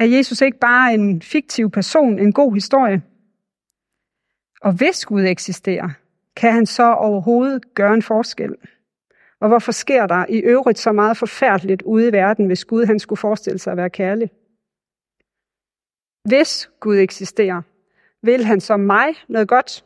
Er 0.00 0.04
Jesus 0.04 0.40
ikke 0.40 0.58
bare 0.58 0.94
en 0.94 1.22
fiktiv 1.22 1.70
person, 1.70 2.18
en 2.18 2.32
god 2.32 2.54
historie? 2.54 3.02
Og 4.60 4.72
hvis 4.72 5.06
Gud 5.06 5.24
eksisterer, 5.24 5.88
kan 6.36 6.52
han 6.52 6.66
så 6.66 6.92
overhovedet 6.92 7.74
gøre 7.74 7.94
en 7.94 8.02
forskel? 8.02 8.54
Og 9.40 9.48
hvorfor 9.48 9.72
sker 9.72 10.06
der 10.06 10.26
i 10.28 10.38
øvrigt 10.38 10.78
så 10.78 10.92
meget 10.92 11.16
forfærdeligt 11.16 11.82
ude 11.82 12.08
i 12.08 12.12
verden, 12.12 12.46
hvis 12.46 12.64
Gud 12.64 12.84
han 12.84 12.98
skulle 12.98 13.18
forestille 13.18 13.58
sig 13.58 13.70
at 13.70 13.76
være 13.76 13.90
kærlig? 13.90 14.30
Hvis 16.28 16.70
Gud 16.80 16.96
eksisterer, 16.96 17.62
vil 18.22 18.44
han 18.44 18.60
som 18.60 18.80
mig 18.80 19.14
noget 19.28 19.48
godt? 19.48 19.84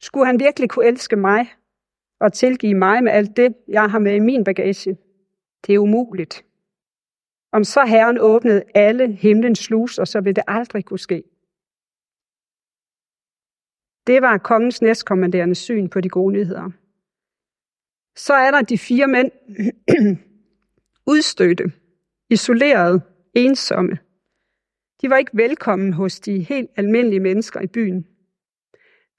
Skulle 0.00 0.26
han 0.26 0.40
virkelig 0.40 0.70
kunne 0.70 0.86
elske 0.86 1.16
mig 1.16 1.46
og 2.20 2.32
tilgive 2.32 2.74
mig 2.74 3.04
med 3.04 3.12
alt 3.12 3.36
det, 3.36 3.54
jeg 3.68 3.90
har 3.90 3.98
med 3.98 4.14
i 4.14 4.18
min 4.18 4.44
bagage? 4.44 4.96
Det 5.66 5.74
er 5.74 5.78
umuligt. 5.78 6.44
Om 7.52 7.64
så 7.64 7.84
Herren 7.84 8.18
åbnede 8.20 8.62
alle 8.74 9.12
himlens 9.12 9.58
sluser, 9.58 10.04
så 10.04 10.20
ville 10.20 10.34
det 10.34 10.44
aldrig 10.46 10.84
kunne 10.84 10.98
ske. 10.98 11.22
Det 14.06 14.22
var 14.22 14.38
kongens 14.38 14.82
næstkommanderende 14.82 15.54
syn 15.54 15.88
på 15.88 16.00
de 16.00 16.08
gode 16.08 16.32
nyheder. 16.32 16.70
Så 18.16 18.34
er 18.34 18.50
der 18.50 18.62
de 18.62 18.78
fire 18.78 19.06
mænd, 19.06 19.30
udstødte, 21.12 21.72
isolerede, 22.30 23.00
ensomme. 23.34 23.98
De 25.02 25.10
var 25.10 25.16
ikke 25.16 25.30
velkommen 25.34 25.92
hos 25.92 26.20
de 26.20 26.40
helt 26.40 26.70
almindelige 26.76 27.20
mennesker 27.20 27.60
i 27.60 27.66
byen. 27.66 28.06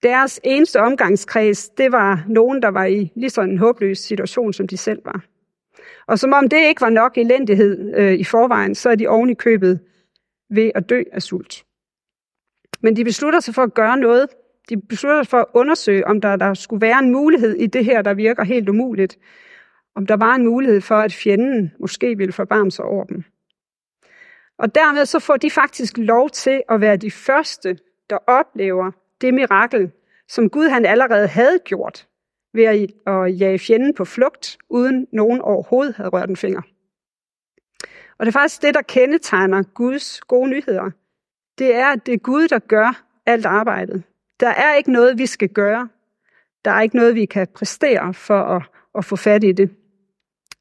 Deres 0.03 0.39
eneste 0.43 0.79
omgangskreds, 0.79 1.69
det 1.69 1.91
var 1.91 2.25
nogen, 2.27 2.61
der 2.61 2.67
var 2.67 2.85
i 2.85 3.11
lige 3.15 3.29
sådan 3.29 3.49
en 3.49 3.57
håbløs 3.57 3.99
situation, 3.99 4.53
som 4.53 4.67
de 4.67 4.77
selv 4.77 5.05
var. 5.05 5.25
Og 6.07 6.19
som 6.19 6.33
om 6.33 6.49
det 6.49 6.67
ikke 6.67 6.81
var 6.81 6.89
nok 6.89 7.17
elendighed 7.17 7.93
øh, 7.95 8.13
i 8.13 8.23
forvejen, 8.23 8.75
så 8.75 8.89
er 8.89 8.95
de 8.95 9.07
oven 9.07 9.29
i 9.29 9.33
købet 9.33 9.79
ved 10.49 10.71
at 10.75 10.89
dø 10.89 11.03
af 11.11 11.21
sult. 11.21 11.65
Men 12.81 12.95
de 12.95 13.03
beslutter 13.03 13.39
sig 13.39 13.55
for 13.55 13.63
at 13.63 13.73
gøre 13.73 13.97
noget. 13.97 14.29
De 14.69 14.81
beslutter 14.81 15.23
sig 15.23 15.29
for 15.29 15.37
at 15.37 15.45
undersøge, 15.53 16.07
om 16.07 16.21
der, 16.21 16.35
der 16.35 16.53
skulle 16.53 16.81
være 16.81 16.99
en 16.99 17.11
mulighed 17.11 17.55
i 17.55 17.67
det 17.67 17.85
her, 17.85 18.01
der 18.01 18.13
virker 18.13 18.43
helt 18.43 18.69
umuligt. 18.69 19.17
Om 19.95 20.05
der 20.05 20.15
var 20.15 20.35
en 20.35 20.45
mulighed 20.45 20.81
for, 20.81 20.95
at 20.95 21.13
fjenden 21.13 21.71
måske 21.79 22.17
ville 22.17 22.33
forbarme 22.33 22.71
sig 22.71 22.85
over 22.85 23.05
dem. 23.05 23.23
Og 24.57 24.75
dermed 24.75 25.05
så 25.05 25.19
får 25.19 25.37
de 25.37 25.51
faktisk 25.51 25.97
lov 25.97 26.29
til 26.29 26.61
at 26.69 26.81
være 26.81 26.97
de 26.97 27.11
første, 27.11 27.77
der 28.09 28.17
oplever 28.27 28.91
det 29.21 29.33
mirakel, 29.33 29.91
som 30.27 30.49
Gud 30.49 30.69
han 30.69 30.85
allerede 30.85 31.27
havde 31.27 31.59
gjort 31.65 32.07
ved 32.53 32.63
at 33.07 33.39
jage 33.39 33.59
fjenden 33.59 33.93
på 33.93 34.05
flugt, 34.05 34.57
uden 34.69 35.07
nogen 35.11 35.41
overhovedet 35.41 35.95
havde 35.95 36.09
rørt 36.09 36.29
en 36.29 36.37
finger. 36.37 36.61
Og 38.17 38.25
det 38.25 38.27
er 38.27 38.39
faktisk 38.39 38.61
det, 38.61 38.73
der 38.73 38.81
kendetegner 38.81 39.63
Guds 39.63 40.21
gode 40.21 40.49
nyheder. 40.49 40.91
Det 41.57 41.75
er, 41.75 41.87
at 41.87 42.05
det 42.05 42.13
er 42.13 42.17
Gud, 42.17 42.47
der 42.47 42.59
gør 42.59 43.03
alt 43.25 43.45
arbejdet. 43.45 44.03
Der 44.39 44.49
er 44.49 44.75
ikke 44.75 44.91
noget, 44.91 45.17
vi 45.17 45.25
skal 45.25 45.49
gøre. 45.49 45.89
Der 46.65 46.71
er 46.71 46.81
ikke 46.81 46.95
noget, 46.95 47.15
vi 47.15 47.25
kan 47.25 47.47
præstere 47.55 48.13
for 48.13 48.41
at, 48.41 48.63
at 48.95 49.05
få 49.05 49.15
fat 49.15 49.43
i 49.43 49.51
det. 49.51 49.75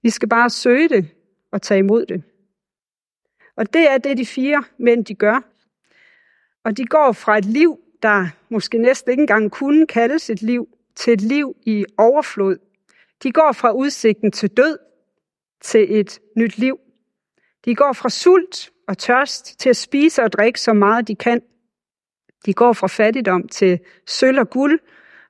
Vi 0.03 0.11
skal 0.11 0.29
bare 0.29 0.51
søge 0.51 0.89
det 0.89 1.09
og 1.51 1.63
tage 1.63 1.79
imod 1.79 2.07
det. 2.07 2.23
Og 3.57 3.73
det 3.73 3.91
er 3.91 3.99
det, 3.99 4.19
de 4.19 4.27
fire 4.27 4.65
mænd, 4.79 5.05
de 5.05 5.15
gør. 5.15 5.41
Og 6.65 6.77
de 6.77 6.87
går 6.87 7.13
fra 7.13 7.39
et 7.39 7.45
liv, 7.45 7.79
der 8.03 8.27
måske 8.49 8.79
næsten 8.79 9.11
ikke 9.11 9.21
engang 9.21 9.51
kunne 9.51 9.87
kaldes 9.87 10.31
et 10.31 10.43
liv, 10.43 10.69
til 10.95 11.13
et 11.13 11.21
liv 11.21 11.57
i 11.63 11.85
overflod. 11.99 12.57
De 13.23 13.33
går 13.33 13.53
fra 13.53 13.73
udsigten 13.73 14.33
til 14.33 14.51
død 14.51 14.79
til 15.61 16.01
et 16.01 16.21
nyt 16.37 16.59
liv. 16.59 16.79
De 17.65 17.75
går 17.75 17.93
fra 17.93 18.09
sult 18.09 18.71
og 18.89 18.99
tørst 18.99 19.59
til 19.61 19.69
at 19.71 19.77
spise 19.77 20.23
og 20.23 20.33
drikke 20.33 20.61
så 20.61 20.73
meget 20.73 21.09
de 21.09 21.15
kan. 21.15 21.43
De 22.47 22.55
går 22.55 22.73
fra 22.73 22.87
fattigdom 22.87 23.49
til 23.49 23.81
sølv 24.07 24.39
og 24.39 24.51
guld, 24.51 24.81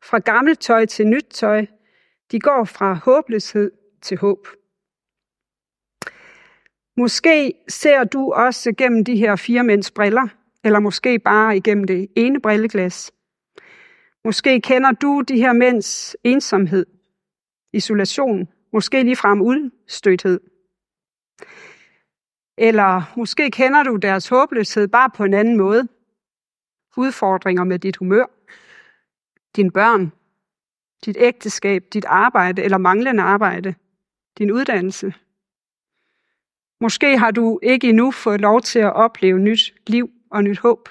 fra 0.02 0.18
gammelt 0.18 0.60
tøj 0.60 0.86
til 0.86 1.06
nyt 1.06 1.26
tøj. 1.30 1.66
De 2.30 2.40
går 2.40 2.64
fra 2.64 2.94
håbløshed 2.94 3.70
til 4.02 4.16
håb. 4.16 4.48
Måske 6.96 7.54
ser 7.68 8.04
du 8.04 8.32
også 8.32 8.72
gennem 8.78 9.04
de 9.04 9.16
her 9.16 9.36
fire 9.36 9.64
mænds 9.64 9.90
briller, 9.90 10.28
eller 10.64 10.80
måske 10.80 11.18
bare 11.18 11.56
igennem 11.56 11.84
det 11.84 12.08
ene 12.16 12.40
brilleglas. 12.40 13.12
Måske 14.24 14.60
kender 14.60 14.92
du 14.92 15.22
de 15.28 15.36
her 15.36 15.52
mænds 15.52 16.16
ensomhed, 16.24 16.86
isolation, 17.72 18.48
måske 18.72 19.02
ligefrem 19.02 19.40
udstøthed. 19.40 20.40
Eller 22.58 23.12
måske 23.16 23.50
kender 23.50 23.82
du 23.82 23.96
deres 23.96 24.28
håbløshed 24.28 24.88
bare 24.88 25.10
på 25.10 25.24
en 25.24 25.34
anden 25.34 25.56
måde. 25.56 25.88
Udfordringer 26.96 27.64
med 27.64 27.78
dit 27.78 27.96
humør, 27.96 28.26
dine 29.56 29.70
børn, 29.70 30.12
dit 31.04 31.16
ægteskab, 31.20 31.84
dit 31.92 32.04
arbejde 32.04 32.62
eller 32.62 32.78
manglende 32.78 33.22
arbejde, 33.22 33.74
din 34.38 34.50
uddannelse. 34.50 35.14
Måske 36.80 37.18
har 37.18 37.30
du 37.30 37.60
ikke 37.62 37.88
endnu 37.88 38.10
fået 38.10 38.40
lov 38.40 38.60
til 38.60 38.78
at 38.78 38.92
opleve 38.92 39.38
nyt 39.38 39.74
liv 39.86 40.10
og 40.30 40.44
nyt 40.44 40.58
håb. 40.58 40.88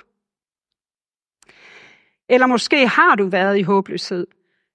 Eller 2.30 2.48
måske 2.48 2.88
har 2.88 3.16
du 3.16 3.26
været 3.28 3.58
i 3.58 3.62
håbløshed, 3.62 4.28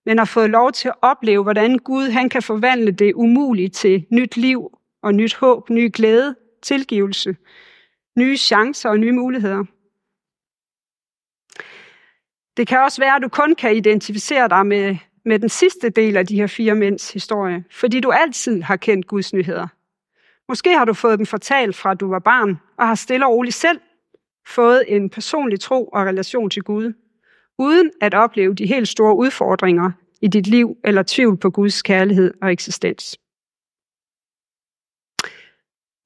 men 0.07 0.19
har 0.19 0.25
fået 0.25 0.51
lov 0.51 0.73
til 0.73 0.89
at 0.89 0.95
opleve, 1.03 1.43
hvordan 1.43 1.79
Gud 1.79 2.09
han 2.11 2.29
kan 2.29 2.43
forvandle 2.43 2.93
det 2.93 3.15
umulige 3.15 3.69
til 3.69 4.07
nyt 4.11 4.37
liv 4.37 4.79
og 5.03 5.15
nyt 5.15 5.35
håb, 5.35 5.71
ny 5.71 5.91
glæde, 5.95 6.37
tilgivelse, 6.63 7.37
nye 8.19 8.37
chancer 8.37 8.91
og 8.91 8.99
nye 8.99 9.13
muligheder. 9.13 9.65
Det 12.57 12.67
kan 12.67 12.79
også 12.79 13.01
være, 13.01 13.17
at 13.17 13.23
du 13.23 13.29
kun 13.29 13.55
kan 13.55 13.77
identificere 13.77 14.49
dig 14.49 14.67
med, 14.67 14.97
med 15.25 15.39
den 15.39 15.49
sidste 15.49 15.91
del 15.91 16.17
af 16.17 16.27
de 16.27 16.37
her 16.37 16.47
fire 16.47 16.75
mænds 16.75 17.13
historie, 17.13 17.65
fordi 17.71 18.01
du 18.01 18.11
altid 18.11 18.63
har 18.63 18.77
kendt 18.77 19.07
Guds 19.07 19.33
nyheder. 19.33 19.67
Måske 20.49 20.79
har 20.79 20.85
du 20.85 20.93
fået 20.93 21.19
dem 21.19 21.27
fortalt 21.27 21.77
fra, 21.77 21.91
at 21.91 22.01
du 22.01 22.09
var 22.09 22.19
barn, 22.19 22.61
og 22.79 22.87
har 22.87 22.95
stille 22.95 23.27
og 23.27 23.33
roligt 23.33 23.55
selv 23.55 23.81
fået 24.47 24.85
en 24.89 25.11
personlig 25.11 25.61
tro 25.61 25.85
og 25.87 26.07
relation 26.07 26.51
til 26.51 26.63
Gud 26.63 26.93
uden 27.59 27.91
at 28.01 28.15
opleve 28.15 28.55
de 28.55 28.67
helt 28.67 28.89
store 28.89 29.17
udfordringer 29.17 29.91
i 30.23 30.29
dit 30.29 30.47
liv 30.47 30.77
eller 30.85 31.03
tvivl 31.07 31.37
på 31.37 31.51
Guds 31.51 31.83
kærlighed 31.83 32.35
og 32.43 32.53
eksistens. 32.53 33.19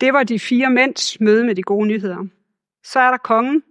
Det 0.01 0.13
var 0.13 0.23
de 0.23 0.39
fire 0.39 0.71
mænds 0.71 1.21
møde 1.21 1.45
med 1.45 1.55
de 1.55 1.63
gode 1.63 1.87
nyheder. 1.87 2.27
Så 2.85 3.01
er 3.01 3.11
der 3.11 3.19
kongen. 3.19 3.63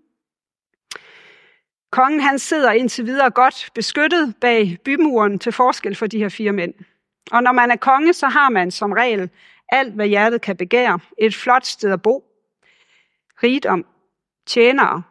Kongen 1.92 2.20
han 2.20 2.40
sidder 2.40 2.72
indtil 2.72 3.06
videre 3.06 3.30
godt 3.30 3.70
beskyttet 3.76 4.36
bag 4.42 4.78
bymuren 4.86 5.40
til 5.40 5.52
forskel 5.52 5.96
for 5.96 6.08
de 6.08 6.18
her 6.18 6.30
fire 6.30 6.52
mænd. 6.52 6.74
Og 7.32 7.44
når 7.44 7.52
man 7.52 7.72
er 7.72 7.76
konge, 7.76 8.14
så 8.14 8.28
har 8.28 8.50
man 8.50 8.72
som 8.72 8.92
regel 8.92 9.30
alt, 9.70 9.94
hvad 9.94 10.08
hjertet 10.08 10.42
kan 10.42 10.58
begære. 10.58 11.00
Et 11.18 11.36
flot 11.36 11.66
sted 11.66 11.92
at 11.92 12.02
bo, 12.02 12.24
rigdom, 13.44 13.86
tjenere, 14.48 15.04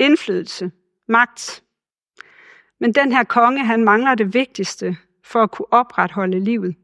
indflydelse, 0.00 0.70
magt, 1.08 1.62
men 2.80 2.94
den 2.94 3.12
her 3.12 3.24
konge, 3.24 3.64
han 3.64 3.84
mangler 3.84 4.14
det 4.14 4.34
vigtigste 4.34 4.96
for 5.24 5.42
at 5.42 5.50
kunne 5.50 5.72
opretholde 5.72 6.40
livet. 6.40 6.76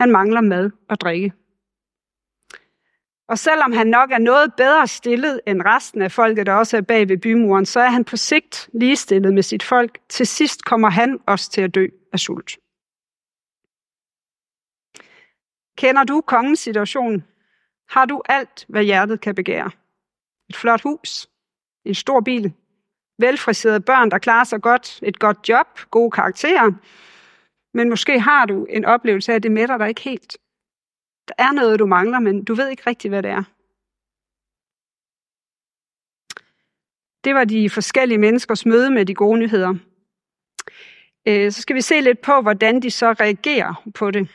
Han 0.00 0.12
mangler 0.12 0.40
mad 0.40 0.70
og 0.88 1.00
drikke. 1.00 1.32
Og 3.28 3.38
selvom 3.38 3.72
han 3.72 3.86
nok 3.86 4.10
er 4.10 4.18
noget 4.18 4.54
bedre 4.56 4.86
stillet 4.86 5.40
end 5.46 5.62
resten 5.64 6.02
af 6.02 6.12
folket, 6.12 6.46
der 6.46 6.52
også 6.52 6.76
er 6.76 6.80
bag 6.80 7.08
ved 7.08 7.18
bymuren, 7.18 7.66
så 7.66 7.80
er 7.80 7.88
han 7.88 8.04
på 8.04 8.16
sigt 8.16 8.70
ligestillet 8.72 9.34
med 9.34 9.42
sit 9.42 9.62
folk. 9.62 9.98
Til 10.08 10.26
sidst 10.26 10.64
kommer 10.64 10.90
han 10.90 11.20
også 11.26 11.50
til 11.50 11.62
at 11.62 11.74
dø 11.74 11.86
af 12.12 12.18
sult. 12.18 12.58
Kender 15.76 16.04
du 16.04 16.20
kongens 16.20 16.58
situation? 16.58 17.24
Har 17.88 18.04
du 18.04 18.22
alt, 18.28 18.64
hvad 18.68 18.84
hjertet 18.84 19.20
kan 19.20 19.34
begære? 19.34 19.70
Et 20.48 20.56
flot 20.56 20.82
hus, 20.82 21.28
en 21.84 21.94
stor 21.94 22.20
bil, 22.20 22.54
velfriserede 23.18 23.80
børn, 23.80 24.10
der 24.10 24.18
klarer 24.18 24.44
sig 24.44 24.62
godt, 24.62 25.00
et 25.02 25.18
godt 25.18 25.48
job, 25.48 25.66
gode 25.90 26.10
karakterer. 26.10 26.72
Men 27.74 27.88
måske 27.88 28.20
har 28.20 28.46
du 28.46 28.64
en 28.64 28.84
oplevelse 28.84 29.32
af, 29.32 29.36
at 29.36 29.42
det 29.42 29.52
mætter 29.52 29.78
dig 29.78 29.88
ikke 29.88 30.00
helt. 30.00 30.36
Der 31.28 31.34
er 31.38 31.52
noget, 31.52 31.78
du 31.78 31.86
mangler, 31.86 32.18
men 32.18 32.44
du 32.44 32.54
ved 32.54 32.68
ikke 32.68 32.82
rigtigt, 32.86 33.12
hvad 33.12 33.22
det 33.22 33.30
er. 33.30 33.42
Det 37.24 37.34
var 37.34 37.44
de 37.44 37.70
forskellige 37.70 38.18
menneskers 38.18 38.66
møde 38.66 38.90
med 38.90 39.06
de 39.06 39.14
gode 39.14 39.38
nyheder. 39.38 39.74
Øh, 41.28 41.52
så 41.52 41.62
skal 41.62 41.76
vi 41.76 41.80
se 41.80 42.00
lidt 42.00 42.20
på, 42.20 42.40
hvordan 42.40 42.82
de 42.82 42.90
så 42.90 43.12
reagerer 43.12 43.82
på 43.94 44.10
det. 44.10 44.28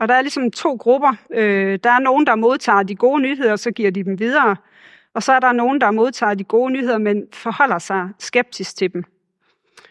Og 0.00 0.08
der 0.08 0.14
er 0.14 0.22
ligesom 0.22 0.50
to 0.50 0.74
grupper. 0.74 1.14
Øh, 1.30 1.78
der 1.84 1.90
er 1.90 1.98
nogen, 1.98 2.26
der 2.26 2.34
modtager 2.34 2.82
de 2.82 2.94
gode 2.94 3.22
nyheder, 3.22 3.52
og 3.52 3.58
så 3.58 3.70
giver 3.70 3.90
de 3.90 4.04
dem 4.04 4.18
videre. 4.18 4.56
Og 5.14 5.22
så 5.22 5.32
er 5.32 5.40
der 5.40 5.52
nogen, 5.52 5.80
der 5.80 5.90
modtager 5.90 6.34
de 6.34 6.44
gode 6.44 6.72
nyheder, 6.72 6.98
men 6.98 7.28
forholder 7.32 7.78
sig 7.78 8.10
skeptisk 8.18 8.76
til 8.76 8.92
dem. 8.92 9.04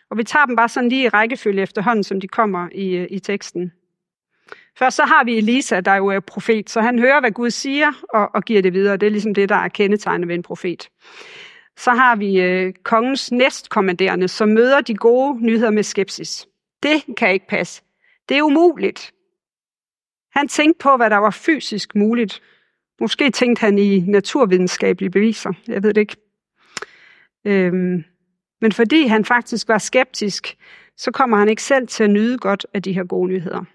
Og 0.09 0.17
vi 0.17 0.23
tager 0.23 0.45
dem 0.45 0.55
bare 0.55 0.69
sådan 0.69 0.89
lige 0.89 1.03
i 1.03 1.09
rækkefølge 1.09 1.61
efterhånden, 1.61 2.03
som 2.03 2.21
de 2.21 2.27
kommer 2.27 2.69
i, 2.71 2.95
øh, 2.95 3.07
i 3.09 3.19
teksten. 3.19 3.71
Først 4.79 4.95
så 4.95 5.03
har 5.03 5.23
vi 5.23 5.37
Elisa, 5.37 5.79
der 5.79 5.95
jo 5.95 6.07
er 6.07 6.19
profet, 6.19 6.69
så 6.69 6.81
han 6.81 6.99
hører, 6.99 7.19
hvad 7.19 7.31
Gud 7.31 7.49
siger, 7.49 7.91
og, 8.09 8.29
og 8.35 8.43
giver 8.43 8.61
det 8.61 8.73
videre. 8.73 8.97
Det 8.97 9.07
er 9.07 9.11
ligesom 9.11 9.33
det, 9.33 9.49
der 9.49 9.55
er 9.55 9.67
kendetegnet 9.67 10.27
ved 10.27 10.35
en 10.35 10.43
profet. 10.43 10.89
Så 11.77 11.91
har 11.91 12.15
vi 12.15 12.41
øh, 12.41 12.73
kongens 12.83 13.31
næstkommanderende, 13.31 14.27
som 14.27 14.49
møder 14.49 14.81
de 14.81 14.95
gode 14.95 15.45
nyheder 15.45 15.71
med 15.71 15.83
skepsis. 15.83 16.47
Det 16.83 17.15
kan 17.17 17.33
ikke 17.33 17.47
passe. 17.47 17.83
Det 18.29 18.37
er 18.37 18.41
umuligt. 18.41 19.11
Han 20.31 20.47
tænkte 20.47 20.83
på, 20.83 20.97
hvad 20.97 21.09
der 21.09 21.17
var 21.17 21.29
fysisk 21.29 21.95
muligt. 21.95 22.41
Måske 22.99 23.29
tænkte 23.29 23.59
han 23.61 23.77
i 23.77 23.99
naturvidenskabelige 23.99 25.09
beviser. 25.09 25.53
Jeg 25.67 25.83
ved 25.83 25.93
det 25.93 26.01
ikke. 26.01 26.15
Øhm, 27.45 28.03
men 28.61 28.71
fordi 28.71 29.07
han 29.07 29.25
faktisk 29.25 29.67
var 29.67 29.77
skeptisk, 29.77 30.57
så 30.97 31.11
kommer 31.11 31.37
han 31.37 31.49
ikke 31.49 31.63
selv 31.63 31.87
til 31.87 32.03
at 32.03 32.09
nyde 32.09 32.37
godt 32.37 32.65
af 32.73 32.83
de 32.83 32.93
her 32.93 33.03
gode 33.03 33.29
nyheder. 33.29 33.65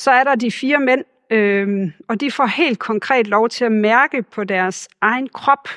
Så 0.00 0.10
er 0.10 0.24
der 0.24 0.34
de 0.34 0.50
fire 0.50 0.80
mænd, 0.80 1.04
øh, 1.30 1.92
og 2.08 2.20
de 2.20 2.30
får 2.30 2.46
helt 2.46 2.78
konkret 2.78 3.26
lov 3.26 3.48
til 3.48 3.64
at 3.64 3.72
mærke 3.72 4.22
på 4.22 4.44
deres 4.44 4.88
egen 5.00 5.28
krop, 5.28 5.68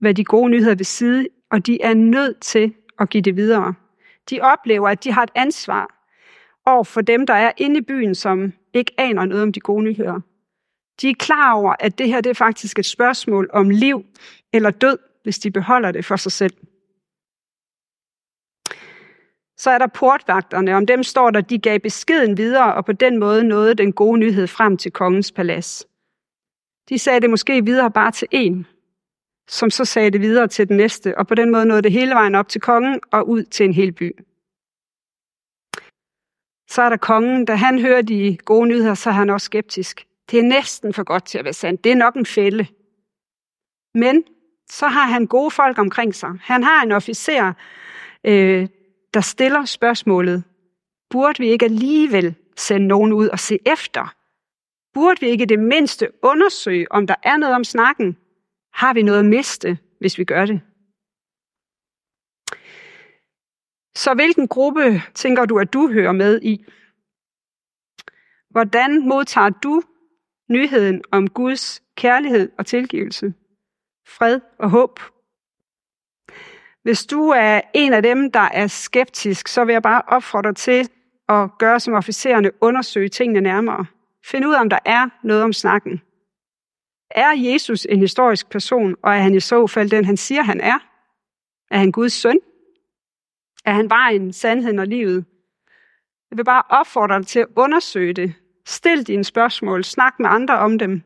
hvad 0.00 0.14
de 0.14 0.24
gode 0.24 0.50
nyheder 0.50 0.74
vil 0.74 0.86
sige, 0.86 1.28
og 1.50 1.66
de 1.66 1.82
er 1.82 1.94
nødt 1.94 2.40
til 2.40 2.74
at 3.00 3.10
give 3.10 3.22
det 3.22 3.36
videre. 3.36 3.74
De 4.30 4.40
oplever, 4.40 4.88
at 4.88 5.04
de 5.04 5.12
har 5.12 5.22
et 5.22 5.30
ansvar 5.34 6.08
over 6.66 6.84
for 6.84 7.00
dem, 7.00 7.26
der 7.26 7.34
er 7.34 7.52
inde 7.56 7.78
i 7.78 7.82
byen, 7.82 8.14
som 8.14 8.52
ikke 8.74 8.92
aner 8.98 9.24
noget 9.24 9.42
om 9.42 9.52
de 9.52 9.60
gode 9.60 9.84
nyheder. 9.84 10.20
De 11.02 11.10
er 11.10 11.14
klar 11.18 11.54
over, 11.54 11.74
at 11.80 11.98
det 11.98 12.08
her 12.08 12.20
det 12.20 12.30
er 12.30 12.34
faktisk 12.34 12.78
et 12.78 12.86
spørgsmål 12.86 13.50
om 13.52 13.70
liv 13.70 14.04
eller 14.52 14.70
død, 14.70 14.98
hvis 15.22 15.38
de 15.38 15.50
beholder 15.50 15.92
det 15.92 16.04
for 16.04 16.16
sig 16.16 16.32
selv. 16.32 16.54
Så 19.62 19.70
er 19.70 19.78
der 19.78 19.86
portvagterne. 19.86 20.76
Om 20.76 20.86
dem 20.86 21.02
står 21.02 21.30
der, 21.30 21.38
at 21.38 21.50
de 21.50 21.58
gav 21.58 21.78
beskeden 21.78 22.36
videre, 22.36 22.74
og 22.74 22.84
på 22.84 22.92
den 22.92 23.18
måde 23.18 23.44
nåede 23.44 23.74
den 23.74 23.92
gode 23.92 24.18
nyhed 24.18 24.46
frem 24.46 24.76
til 24.76 24.92
kongens 24.92 25.32
palads. 25.32 25.86
De 26.88 26.98
sagde 26.98 27.20
det 27.20 27.30
måske 27.30 27.64
videre 27.64 27.90
bare 27.90 28.10
til 28.10 28.28
en, 28.30 28.66
som 29.48 29.70
så 29.70 29.84
sagde 29.84 30.10
det 30.10 30.20
videre 30.20 30.48
til 30.48 30.68
den 30.68 30.76
næste, 30.76 31.18
og 31.18 31.26
på 31.26 31.34
den 31.34 31.52
måde 31.52 31.66
nåede 31.66 31.82
det 31.82 31.92
hele 31.92 32.14
vejen 32.14 32.34
op 32.34 32.48
til 32.48 32.60
kongen 32.60 33.00
og 33.12 33.28
ud 33.28 33.42
til 33.42 33.66
en 33.66 33.74
hel 33.74 33.92
by. 33.92 34.18
Så 36.70 36.82
er 36.82 36.88
der 36.88 36.96
kongen, 36.96 37.44
da 37.44 37.54
han 37.54 37.80
hører 37.80 38.02
de 38.02 38.36
gode 38.44 38.68
nyheder, 38.68 38.94
så 38.94 39.10
er 39.10 39.14
han 39.14 39.30
også 39.30 39.44
skeptisk. 39.44 40.06
Det 40.30 40.38
er 40.38 40.42
næsten 40.44 40.94
for 40.94 41.04
godt 41.04 41.24
til 41.24 41.38
at 41.38 41.44
være 41.44 41.52
sandt. 41.52 41.84
Det 41.84 41.92
er 41.92 41.96
nok 41.96 42.14
en 42.14 42.26
fælde. 42.26 42.66
Men 43.94 44.24
så 44.70 44.86
har 44.86 45.06
han 45.06 45.26
gode 45.26 45.50
folk 45.50 45.78
omkring 45.78 46.14
sig. 46.14 46.30
Han 46.40 46.62
har 46.62 46.82
en 46.82 46.92
officer, 46.92 47.52
øh, 48.24 48.68
der 49.14 49.20
stiller 49.20 49.64
spørgsmålet, 49.64 50.44
burde 51.10 51.38
vi 51.38 51.48
ikke 51.48 51.64
alligevel 51.64 52.34
sende 52.56 52.86
nogen 52.86 53.12
ud 53.12 53.28
og 53.28 53.38
se 53.38 53.58
efter? 53.66 54.14
Burde 54.94 55.20
vi 55.20 55.26
ikke 55.26 55.46
det 55.46 55.58
mindste 55.58 56.08
undersøge, 56.22 56.92
om 56.92 57.06
der 57.06 57.14
er 57.22 57.36
noget 57.36 57.54
om 57.54 57.64
snakken? 57.64 58.16
Har 58.72 58.94
vi 58.94 59.02
noget 59.02 59.18
at 59.18 59.24
miste, 59.24 59.78
hvis 59.98 60.18
vi 60.18 60.24
gør 60.24 60.46
det? 60.46 60.60
Så 63.94 64.14
hvilken 64.14 64.48
gruppe 64.48 65.02
tænker 65.14 65.46
du, 65.46 65.58
at 65.58 65.72
du 65.72 65.88
hører 65.92 66.12
med 66.12 66.42
i? 66.42 66.64
Hvordan 68.50 69.08
modtager 69.08 69.48
du 69.48 69.82
nyheden 70.50 71.02
om 71.10 71.28
Guds 71.28 71.82
kærlighed 71.96 72.52
og 72.58 72.66
tilgivelse, 72.66 73.34
fred 74.06 74.40
og 74.58 74.70
håb? 74.70 75.00
Hvis 76.82 77.06
du 77.06 77.28
er 77.28 77.60
en 77.74 77.92
af 77.92 78.02
dem, 78.02 78.30
der 78.32 78.48
er 78.52 78.66
skeptisk, 78.66 79.48
så 79.48 79.64
vil 79.64 79.72
jeg 79.72 79.82
bare 79.82 80.02
opfordre 80.06 80.48
dig 80.48 80.56
til 80.56 80.88
at 81.28 81.50
gøre 81.58 81.80
som 81.80 81.94
officererne, 81.94 82.50
undersøge 82.60 83.08
tingene 83.08 83.40
nærmere. 83.40 83.86
Find 84.24 84.46
ud 84.46 84.54
af, 84.54 84.60
om 84.60 84.70
der 84.70 84.78
er 84.84 85.08
noget 85.22 85.42
om 85.42 85.52
snakken. 85.52 86.02
Er 87.10 87.30
Jesus 87.36 87.86
en 87.90 88.00
historisk 88.00 88.50
person, 88.50 88.96
og 89.02 89.14
er 89.14 89.18
han 89.18 89.34
i 89.34 89.40
så 89.40 89.66
fald 89.66 89.90
den, 89.90 90.04
han 90.04 90.16
siger, 90.16 90.42
han 90.42 90.60
er? 90.60 90.78
Er 91.70 91.78
han 91.78 91.92
Guds 91.92 92.12
søn? 92.12 92.38
Er 93.64 93.72
han 93.72 93.88
bare 93.88 94.14
en 94.14 94.32
sandhed 94.32 94.78
og 94.78 94.86
livet? 94.86 95.24
Jeg 96.30 96.36
vil 96.36 96.44
bare 96.44 96.62
opfordre 96.68 97.18
dig 97.18 97.26
til 97.26 97.38
at 97.38 97.46
undersøge 97.56 98.12
det. 98.12 98.34
Stil 98.66 99.06
dine 99.06 99.24
spørgsmål. 99.24 99.84
Snak 99.84 100.20
med 100.20 100.30
andre 100.30 100.58
om 100.58 100.78
dem. 100.78 101.02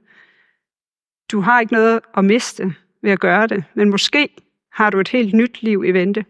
Du 1.33 1.41
har 1.41 1.61
ikke 1.61 1.73
noget 1.73 2.01
at 2.17 2.25
miste 2.25 2.75
ved 3.03 3.11
at 3.11 3.21
gøre 3.21 3.47
det, 3.47 3.65
men 3.75 3.91
måske 3.91 4.46
har 4.77 4.91
du 4.91 5.01
et 5.01 5.09
helt 5.09 5.35
nyt 5.35 5.63
liv 5.63 5.85
i 5.85 5.91
vente. 5.91 6.25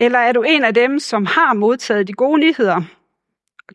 Eller 0.00 0.18
er 0.18 0.32
du 0.32 0.42
en 0.42 0.64
af 0.64 0.74
dem, 0.74 0.98
som 0.98 1.26
har 1.26 1.54
modtaget 1.54 2.08
de 2.08 2.12
gode 2.12 2.40
nyheder? 2.40 2.82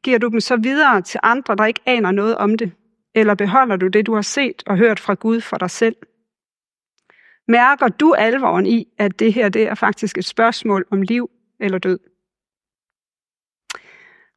Giver 0.04 0.20
du 0.20 0.28
dem 0.28 0.40
så 0.40 0.58
videre 0.58 1.02
til 1.02 1.20
andre, 1.24 1.56
der 1.56 1.66
ikke 1.66 1.82
aner 1.86 2.12
noget 2.12 2.38
om 2.38 2.58
det? 2.58 2.72
Eller 3.16 3.36
beholder 3.36 3.76
du 3.76 3.88
det, 3.88 4.06
du 4.08 4.14
har 4.14 4.22
set 4.22 4.64
og 4.68 4.78
hørt 4.78 5.00
fra 5.00 5.14
Gud 5.14 5.42
for 5.42 5.58
dig 5.58 5.70
selv? 5.70 5.96
Mærker 7.48 7.88
du 7.88 8.14
alvoren 8.14 8.66
i, 8.66 8.88
at 8.98 9.20
det 9.20 9.34
her 9.34 9.50
det 9.50 9.68
er 9.68 9.76
faktisk 9.76 10.18
et 10.18 10.26
spørgsmål 10.26 10.86
om 10.92 11.02
liv 11.02 11.30
eller 11.60 11.78
død? 11.78 12.11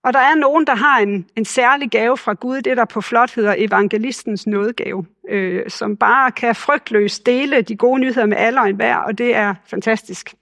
Og 0.04 0.12
der 0.12 0.18
er 0.18 0.34
nogen, 0.34 0.66
der 0.66 0.74
har 0.74 0.98
en, 0.98 1.26
en 1.36 1.44
særlig 1.44 1.90
gave 1.90 2.16
fra 2.16 2.32
Gud, 2.32 2.62
det 2.62 2.76
der 2.76 2.84
på 2.84 3.00
flot 3.00 3.34
hedder 3.34 3.54
evangelistens 3.58 4.46
nådegave, 4.46 5.06
øh, 5.28 5.70
som 5.70 5.96
bare 5.96 6.32
kan 6.32 6.54
frygtløst 6.54 7.26
dele 7.26 7.62
de 7.62 7.76
gode 7.76 8.00
nyheder 8.00 8.26
med 8.26 8.36
alle 8.36 8.60
og 8.60 8.68
enhver, 8.68 8.96
og 8.96 9.18
det 9.18 9.34
er 9.34 9.54
fantastisk. 9.66 10.34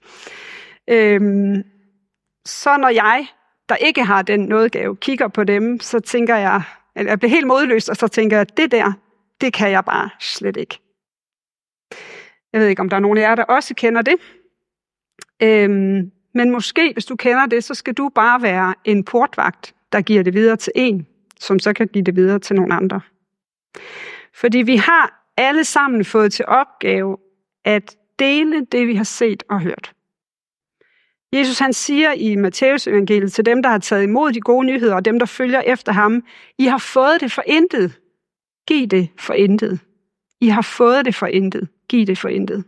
Øh, 0.89 1.21
så 2.45 2.77
når 2.77 2.89
jeg, 2.89 3.27
der 3.69 3.75
ikke 3.75 4.03
har 4.03 4.21
den 4.21 4.39
nådegave, 4.39 4.95
kigger 4.95 5.27
på 5.27 5.43
dem, 5.43 5.79
så 5.79 5.99
tænker 5.99 6.35
jeg, 6.35 6.61
eller 6.95 7.11
jeg 7.11 7.19
bliver 7.19 7.29
helt 7.29 7.47
modløs, 7.47 7.89
og 7.89 7.95
så 7.95 8.07
tænker 8.07 8.37
jeg, 8.37 8.57
det 8.57 8.71
der, 8.71 8.91
det 9.41 9.53
kan 9.53 9.71
jeg 9.71 9.85
bare 9.85 10.09
slet 10.19 10.57
ikke. 10.57 10.79
Jeg 12.53 12.61
ved 12.61 12.67
ikke, 12.67 12.79
om 12.79 12.89
der 12.89 12.97
er 12.97 13.01
nogen 13.01 13.17
af 13.17 13.21
jer, 13.21 13.35
der 13.35 13.43
også 13.43 13.75
kender 13.75 14.01
det. 14.01 14.15
Øhm, 15.41 16.11
men 16.33 16.51
måske, 16.51 16.93
hvis 16.93 17.05
du 17.05 17.15
kender 17.15 17.45
det, 17.45 17.63
så 17.63 17.73
skal 17.73 17.93
du 17.93 18.09
bare 18.09 18.41
være 18.41 18.73
en 18.85 19.03
portvagt, 19.03 19.75
der 19.91 20.01
giver 20.01 20.23
det 20.23 20.33
videre 20.33 20.55
til 20.55 20.73
en, 20.75 21.07
som 21.39 21.59
så 21.59 21.73
kan 21.73 21.87
give 21.87 22.03
det 22.03 22.15
videre 22.15 22.39
til 22.39 22.55
nogle 22.55 22.73
andre. 22.73 23.01
Fordi 24.33 24.57
vi 24.57 24.75
har 24.75 25.29
alle 25.37 25.63
sammen 25.63 26.05
fået 26.05 26.33
til 26.33 26.45
opgave 26.47 27.17
at 27.65 27.95
dele 28.19 28.65
det, 28.65 28.87
vi 28.87 28.95
har 28.95 29.03
set 29.03 29.43
og 29.49 29.61
hørt. 29.61 29.93
Jesus 31.33 31.59
han 31.59 31.73
siger 31.73 32.11
i 32.11 32.35
Matteus 32.35 32.87
evangeliet 32.87 33.33
til 33.33 33.45
dem, 33.45 33.63
der 33.63 33.69
har 33.69 33.77
taget 33.77 34.03
imod 34.03 34.31
de 34.31 34.41
gode 34.41 34.65
nyheder, 34.65 34.95
og 34.95 35.05
dem, 35.05 35.19
der 35.19 35.25
følger 35.25 35.61
efter 35.61 35.91
ham, 35.91 36.23
I 36.57 36.65
har 36.65 36.77
fået 36.77 37.21
det 37.21 37.31
for 37.31 37.43
intet. 37.47 37.99
Giv 38.67 38.87
det 38.87 39.09
for 39.19 39.33
intet. 39.33 39.79
I 40.41 40.47
har 40.47 40.61
fået 40.61 41.05
det 41.05 41.15
for 41.15 41.27
intet. 41.27 41.67
Giv 41.89 42.05
det 42.05 42.17
for 42.17 42.29
intet. 42.29 42.63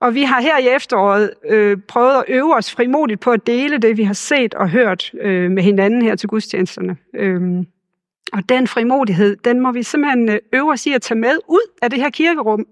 Og 0.00 0.14
vi 0.14 0.22
har 0.22 0.40
her 0.40 0.58
i 0.58 0.68
efteråret 0.68 1.30
øh, 1.44 1.78
prøvet 1.88 2.16
at 2.16 2.24
øve 2.28 2.56
os 2.56 2.72
frimodigt 2.72 3.20
på 3.20 3.30
at 3.30 3.46
dele 3.46 3.78
det, 3.78 3.96
vi 3.96 4.02
har 4.02 4.14
set 4.14 4.54
og 4.54 4.70
hørt 4.70 5.12
øh, 5.20 5.50
med 5.50 5.62
hinanden 5.62 6.02
her 6.02 6.14
til 6.14 6.28
gudstjenesterne. 6.28 6.96
Øhm, 7.14 7.66
og 8.32 8.48
den 8.48 8.66
frimodighed, 8.66 9.36
den 9.36 9.60
må 9.60 9.72
vi 9.72 9.82
simpelthen 9.82 10.28
øh, 10.28 10.38
øve 10.52 10.72
os 10.72 10.86
i 10.86 10.92
at 10.92 11.02
tage 11.02 11.20
med 11.20 11.38
ud 11.48 11.70
af 11.82 11.90
det 11.90 11.98
her 11.98 12.10
kirkerum, 12.10 12.66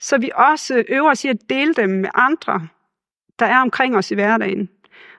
så 0.00 0.18
vi 0.18 0.30
også 0.34 0.76
øh, 0.76 0.84
øver 0.88 1.10
os 1.10 1.24
i 1.24 1.28
at 1.28 1.38
dele 1.50 1.74
dem 1.74 1.90
med 1.90 2.08
andre, 2.14 2.68
der 3.38 3.46
er 3.46 3.60
omkring 3.60 3.96
os 3.96 4.10
i 4.10 4.14
hverdagen. 4.14 4.68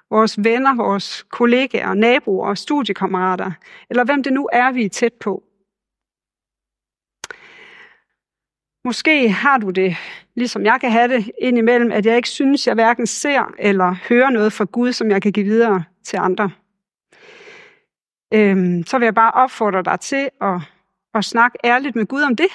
Vores 0.09 0.43
venner, 0.43 0.75
vores 0.75 1.25
kollegaer, 1.29 1.93
naboer, 1.93 2.47
og 2.47 2.57
studiekammerater, 2.57 3.51
eller 3.89 4.03
hvem 4.03 4.23
det 4.23 4.33
nu 4.33 4.49
er, 4.53 4.71
vi 4.71 4.85
er 4.85 4.89
tæt 4.89 5.13
på. 5.13 5.43
Måske 8.87 9.29
har 9.29 9.57
du 9.57 9.69
det, 9.69 9.95
ligesom 10.35 10.65
jeg 10.65 10.77
kan 10.81 10.91
have 10.91 11.07
det 11.07 11.31
indimellem, 11.37 11.91
at 11.91 12.05
jeg 12.05 12.15
ikke 12.15 12.29
synes, 12.29 12.67
jeg 12.67 12.73
hverken 12.73 13.07
ser 13.07 13.53
eller 13.59 13.95
hører 14.09 14.29
noget 14.29 14.53
fra 14.53 14.65
Gud, 14.65 14.93
som 14.93 15.11
jeg 15.11 15.21
kan 15.21 15.31
give 15.31 15.45
videre 15.45 15.83
til 16.03 16.17
andre. 16.17 16.51
Øhm, 18.33 18.83
så 18.85 18.97
vil 18.97 19.05
jeg 19.05 19.15
bare 19.15 19.31
opfordre 19.31 19.83
dig 19.83 19.99
til 19.99 20.29
at, 20.41 20.61
at 21.13 21.25
snakke 21.25 21.57
ærligt 21.63 21.95
med 21.95 22.05
Gud 22.05 22.21
om 22.21 22.35
det 22.35 22.47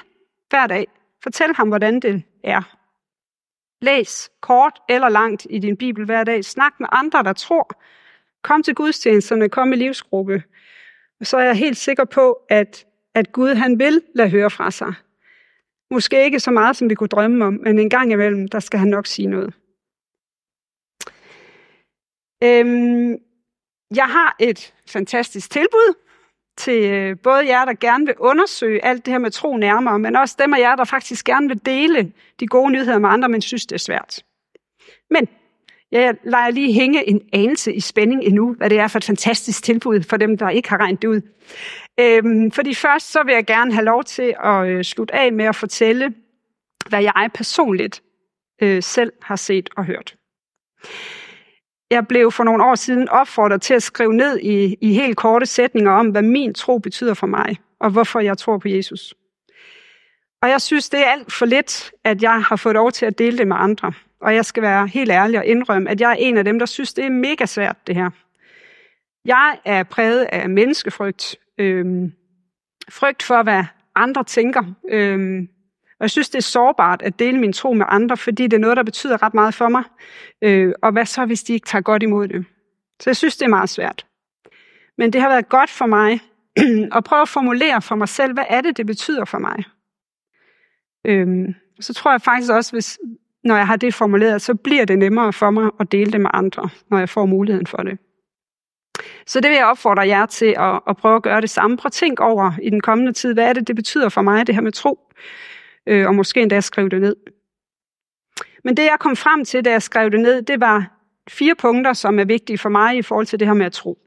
hver 0.51 0.67
dag. 0.67 0.87
Fortæl 1.23 1.55
ham, 1.55 1.69
hvordan 1.69 2.01
det 2.01 2.23
er. 2.45 2.77
Læs 3.85 4.31
kort 4.41 4.81
eller 4.89 5.09
langt 5.09 5.47
i 5.51 5.59
din 5.59 5.77
bibel 5.77 6.05
hver 6.05 6.25
dag. 6.25 6.45
Snak 6.45 6.73
med 6.81 6.89
andre, 6.93 7.23
der 7.23 7.33
tror. 7.33 7.71
Kom 8.43 8.63
til 8.63 8.75
gudstjenesterne, 8.75 9.49
kom 9.49 9.73
i 9.73 9.77
livsgruppe. 9.77 10.43
Og 11.21 11.27
så 11.27 11.37
er 11.37 11.45
jeg 11.45 11.57
helt 11.57 11.77
sikker 11.77 12.05
på, 12.05 12.39
at 12.49 12.87
at 13.15 13.33
Gud 13.33 13.55
han 13.55 13.79
vil 13.79 14.03
lade 14.15 14.31
høre 14.31 14.51
fra 14.51 14.71
sig. 14.71 14.95
Måske 15.93 16.25
ikke 16.25 16.41
så 16.41 16.51
meget, 16.51 16.77
som 16.77 16.91
vi 16.91 16.95
kunne 16.95 17.09
drømme 17.09 17.45
om, 17.45 17.53
men 17.53 17.79
en 17.79 17.91
gang 17.91 18.13
imellem, 18.13 18.49
der 18.49 18.61
skal 18.61 18.79
han 18.79 18.89
nok 18.89 19.07
sige 19.07 19.29
noget. 19.29 19.55
Øhm, 22.45 23.17
jeg 23.97 24.07
har 24.07 24.37
et 24.41 24.75
fantastisk 24.89 25.51
tilbud 25.51 25.95
til 26.57 26.91
øh, 26.91 27.17
både 27.23 27.49
jer, 27.49 27.65
der 27.65 27.75
gerne 27.75 28.07
vil 28.07 28.15
undersøge 28.19 28.85
alt 28.85 29.07
det 29.07 29.13
her 29.13 29.19
med 29.19 29.31
tro 29.31 29.57
nærmere, 29.57 29.99
men 29.99 30.17
også 30.17 30.37
dem 30.39 30.55
af 30.55 30.59
jer, 30.59 30.77
der 30.77 30.85
faktisk 30.85 31.25
gerne 31.25 31.49
vil 31.49 31.67
dele 31.67 32.13
de 32.41 32.47
gode 32.47 32.73
nyheder 32.73 32.99
med 32.99 33.09
andre, 33.09 33.29
men 33.29 33.43
synes, 33.43 33.67
det 33.67 33.75
er 33.75 33.79
svært. 33.79 34.25
Men 35.11 35.29
jeg 35.93 36.15
lader 36.25 36.51
lige 36.51 36.73
hænge 36.73 37.09
en 37.09 37.21
anelse 37.33 37.75
i 37.75 37.81
spænding 37.81 38.25
endnu, 38.25 38.55
hvad 38.55 38.71
det 38.71 38.79
er 38.79 38.89
for 38.89 38.99
et 38.99 39.05
fantastisk 39.05 39.65
tilbud 39.65 40.03
for 40.03 40.17
dem, 40.17 40.39
der 40.39 40.49
ikke 40.49 40.69
har 40.69 40.81
regnet 40.81 41.03
det 41.03 41.09
ud. 41.09 41.21
Øhm, 42.01 42.51
fordi 42.51 42.75
først 42.75 43.13
så 43.13 43.23
vil 43.23 43.35
jeg 43.35 43.47
gerne 43.47 43.73
have 43.73 43.85
lov 43.85 44.05
til 44.05 44.35
at 44.45 44.67
øh, 44.67 44.85
slutte 44.85 45.15
af 45.15 45.33
med 45.33 45.45
at 45.45 45.57
fortælle, 45.57 46.15
hvad 46.89 47.03
jeg 47.03 47.31
personligt 47.35 48.03
øh, 48.63 48.83
selv 48.83 49.13
har 49.23 49.37
set 49.37 49.69
og 49.77 49.85
hørt. 49.85 50.17
Jeg 51.91 52.07
blev 52.09 52.33
for 52.33 52.45
nogle 52.45 52.65
år 52.65 52.75
siden 52.75 53.09
opfordret 53.09 53.63
til 53.63 53.75
at 53.75 53.83
skrive 53.83 54.15
ned 54.15 54.39
i, 54.39 54.77
i 54.81 54.95
helt 54.95 55.17
korte 55.17 55.47
sætninger 55.47 55.93
om, 55.93 56.09
hvad 56.09 56.23
min 56.23 56.55
tro 56.55 56.79
betyder 56.79 57.15
for 57.15 57.27
mig, 57.27 57.57
og 57.81 57.91
hvorfor 57.91 58.21
jeg 58.21 58.39
tror 58.39 58.59
på 58.59 58.69
Jesus. 58.69 59.15
Og 60.43 60.49
jeg 60.49 60.61
synes, 60.61 60.91
det 60.91 61.01
er 61.01 61.11
alt 61.11 61.33
for 61.33 61.47
lidt, 61.47 61.93
at 62.05 62.23
jeg 62.23 62.43
har 62.43 62.57
fået 62.57 62.75
lov 62.75 62.93
til 62.93 63.07
at 63.07 63.19
dele 63.19 63.39
det 63.39 63.49
med 63.49 63.57
andre. 63.59 63.93
Og 64.21 64.35
jeg 64.35 64.45
skal 64.45 64.63
være 64.63 64.87
helt 64.87 65.11
ærlig 65.11 65.39
og 65.39 65.47
indrømme, 65.47 65.91
at 65.91 66.01
jeg 66.01 66.11
er 66.11 66.17
en 66.19 66.37
af 66.37 66.45
dem, 66.45 66.59
der 66.59 66.67
synes, 66.67 66.95
det 66.95 67.05
er 67.05 67.11
mega 67.11 67.47
svært, 67.47 67.77
det 67.87 67.95
her. 67.95 68.11
Jeg 69.25 69.59
er 69.65 69.83
præget 69.83 70.25
af 70.25 70.49
menneskefrygt. 70.49 71.37
Øhm, 71.59 72.13
frygt 72.89 73.23
for, 73.23 73.43
hvad 73.43 73.65
andre 73.95 74.25
tænker. 74.25 74.63
Øhm, 74.91 75.49
og 76.03 76.05
jeg 76.05 76.11
synes, 76.11 76.31
det 76.31 76.39
er 76.39 76.43
sårbart 76.43 77.03
at 77.03 77.19
dele 77.19 77.39
min 77.39 77.53
tro 77.53 77.73
med 77.73 77.87
andre, 77.89 78.17
fordi 78.17 78.43
det 78.43 78.53
er 78.53 78.61
noget, 78.61 78.77
der 78.77 78.83
betyder 78.83 79.23
ret 79.23 79.35
meget 79.35 79.55
for 79.55 79.69
mig. 79.69 79.85
Øh, 80.43 80.75
og 80.83 80.93
hvad 80.93 81.07
så, 81.07 81.27
hvis 81.27 81.43
de 81.43 81.53
ikke 81.53 81.67
tager 81.67 81.83
godt 81.83 82.03
imod 82.03 82.29
det? 82.29 82.45
Så 83.01 83.11
jeg 83.11 83.17
synes, 83.17 83.37
det 83.37 83.45
er 83.45 83.51
meget 83.51 83.69
svært. 83.69 84.07
Men 84.99 85.13
det 85.13 85.21
har 85.21 85.29
været 85.29 85.49
godt 85.49 85.71
for 85.71 85.87
mig 85.87 86.21
at 86.97 87.05
prøve 87.05 87.23
at 87.23 87.29
formulere 87.29 87.83
for 87.83 87.95
mig 87.95 88.09
selv, 88.09 88.33
hvad 88.33 88.45
er 88.49 88.61
det, 88.61 88.77
det 88.77 88.87
betyder 88.87 89.25
for 89.25 89.39
mig? 89.39 89.65
Øhm, 91.05 91.55
så 91.81 91.95
tror 91.95 92.11
jeg 92.11 92.23
faktisk 92.23 92.53
også, 92.53 92.73
hvis, 92.73 92.99
når 93.45 93.57
jeg 93.57 93.67
har 93.67 93.77
det 93.77 93.95
formuleret, 93.95 94.43
så 94.43 94.55
bliver 94.55 94.85
det 94.85 94.99
nemmere 94.99 95.33
for 95.33 95.51
mig 95.51 95.71
at 95.81 95.93
dele 95.93 96.13
det 96.13 96.21
med 96.21 96.31
andre, 96.35 96.69
når 96.91 96.99
jeg 96.99 97.09
får 97.09 97.27
muligheden 97.27 97.67
for 97.67 97.79
det. 97.79 97.99
Så 99.27 99.41
det 99.41 99.51
vil 99.51 99.57
jeg 99.57 99.67
opfordre 99.67 100.09
jer 100.09 100.27
til 100.27 100.55
at, 100.59 100.81
at 100.89 100.97
prøve 100.97 101.17
at 101.17 101.23
gøre 101.23 101.41
det 101.41 101.51
samme. 101.51 101.77
Prøv 101.77 101.87
at 101.87 101.93
tænk 101.93 102.21
over 102.21 102.53
i 102.63 102.71
den 102.71 102.81
kommende 102.81 103.13
tid, 103.13 103.35
hvad 103.35 103.49
er 103.49 103.53
det, 103.53 103.69
det 103.69 103.77
betyder 103.77 104.09
for 104.09 104.23
mig, 104.23 104.47
det 104.47 104.55
her 104.55 104.63
med 104.63 104.73
tro? 104.73 104.99
Øh, 105.87 106.07
og 106.07 106.15
måske 106.15 106.41
endda 106.41 106.61
skrive 106.61 106.89
det 106.89 107.01
ned. 107.01 107.17
Men 108.65 108.77
det, 108.77 108.83
jeg 108.83 108.97
kom 109.01 109.17
frem 109.17 109.45
til, 109.45 109.65
da 109.65 109.71
jeg 109.71 109.83
skrev 109.83 110.11
det 110.11 110.21
ned, 110.21 110.43
det 110.43 110.61
var 110.61 110.91
fire 111.29 111.55
punkter, 111.55 111.93
som 111.93 112.19
er 112.19 112.25
vigtige 112.25 112.59
for 112.59 112.69
mig 112.69 112.97
i 112.97 113.03
forhold 113.03 113.27
til 113.27 113.41
det 113.41 113.49
her 113.49 113.55
med 113.55 113.67
at 113.67 113.73
tro. 113.73 113.99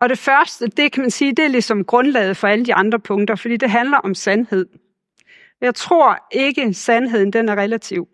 Og 0.00 0.08
det 0.08 0.18
første, 0.18 0.66
det 0.66 0.92
kan 0.92 1.00
man 1.00 1.10
sige, 1.10 1.32
det 1.32 1.44
er 1.44 1.48
ligesom 1.48 1.84
grundlaget 1.84 2.36
for 2.36 2.48
alle 2.48 2.66
de 2.66 2.74
andre 2.74 2.98
punkter, 3.00 3.34
fordi 3.34 3.56
det 3.56 3.70
handler 3.70 3.98
om 3.98 4.14
sandhed. 4.14 4.66
Jeg 5.60 5.74
tror 5.74 6.28
ikke, 6.32 6.74
sandheden 6.74 7.32
den 7.32 7.48
er 7.48 7.56
relativ. 7.56 8.08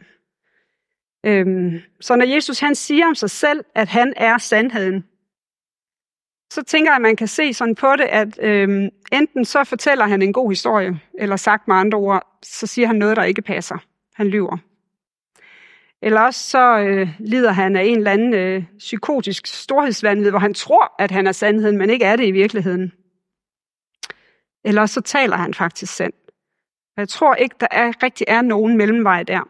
Øhm, 1.27 1.81
så 2.01 2.17
når 2.17 2.25
Jesus 2.25 2.59
han 2.59 2.75
siger 2.75 3.07
om 3.07 3.15
sig 3.15 3.31
selv, 3.31 3.65
at 3.75 3.89
han 3.89 4.15
er 4.17 4.39
sandheden, 4.39 5.05
så 6.53 6.63
tænker 6.63 6.91
jeg, 6.91 6.97
at 6.97 7.03
man 7.03 7.17
kan 7.17 7.29
se 7.29 7.55
sådan 7.55 7.75
på 7.75 7.97
det, 7.97 8.05
at 8.05 8.39
øhm, 8.43 8.89
enten 9.13 9.45
så 9.45 9.65
fortæller 9.65 10.07
han 10.07 10.23
en 10.23 10.33
god 10.33 10.51
historie, 10.51 11.01
eller 11.19 11.37
sagt 11.37 11.69
med 11.69 11.77
andre 11.77 11.99
ord, 11.99 12.39
så 12.43 12.67
siger 12.67 12.87
han 12.87 12.97
noget, 12.97 13.17
der 13.17 13.25
ikke 13.25 13.43
passer. 13.43 13.79
Han 14.15 14.29
lyver. 14.29 14.59
Eller 16.03 16.21
også 16.21 16.51
så 16.51 16.79
øh, 16.79 17.09
lider 17.19 17.53
han 17.53 17.77
af 17.77 17.85
en 17.85 17.97
eller 17.97 18.11
anden 18.11 18.35
øh, 18.35 18.65
psykotisk 18.79 19.47
storhedsvandvid, 19.47 20.31
hvor 20.31 20.39
han 20.39 20.55
tror, 20.55 20.95
at 20.99 21.11
han 21.11 21.27
er 21.27 21.33
sandheden, 21.33 21.79
men 21.79 21.91
ikke 21.91 22.05
er 22.05 22.17
det 22.17 22.27
i 22.27 22.31
virkeligheden. 22.31 22.93
Eller 24.65 24.81
også 24.81 24.95
så 24.95 25.01
taler 25.01 25.37
han 25.37 25.55
faktisk 25.55 25.95
sandt. 25.95 26.17
Jeg 26.97 27.09
tror 27.09 27.35
ikke, 27.35 27.57
der 27.61 27.67
er, 27.71 28.03
rigtig 28.03 28.25
er 28.29 28.43
nogen 28.43 28.77
mellemvej 28.77 29.23
der. 29.23 29.49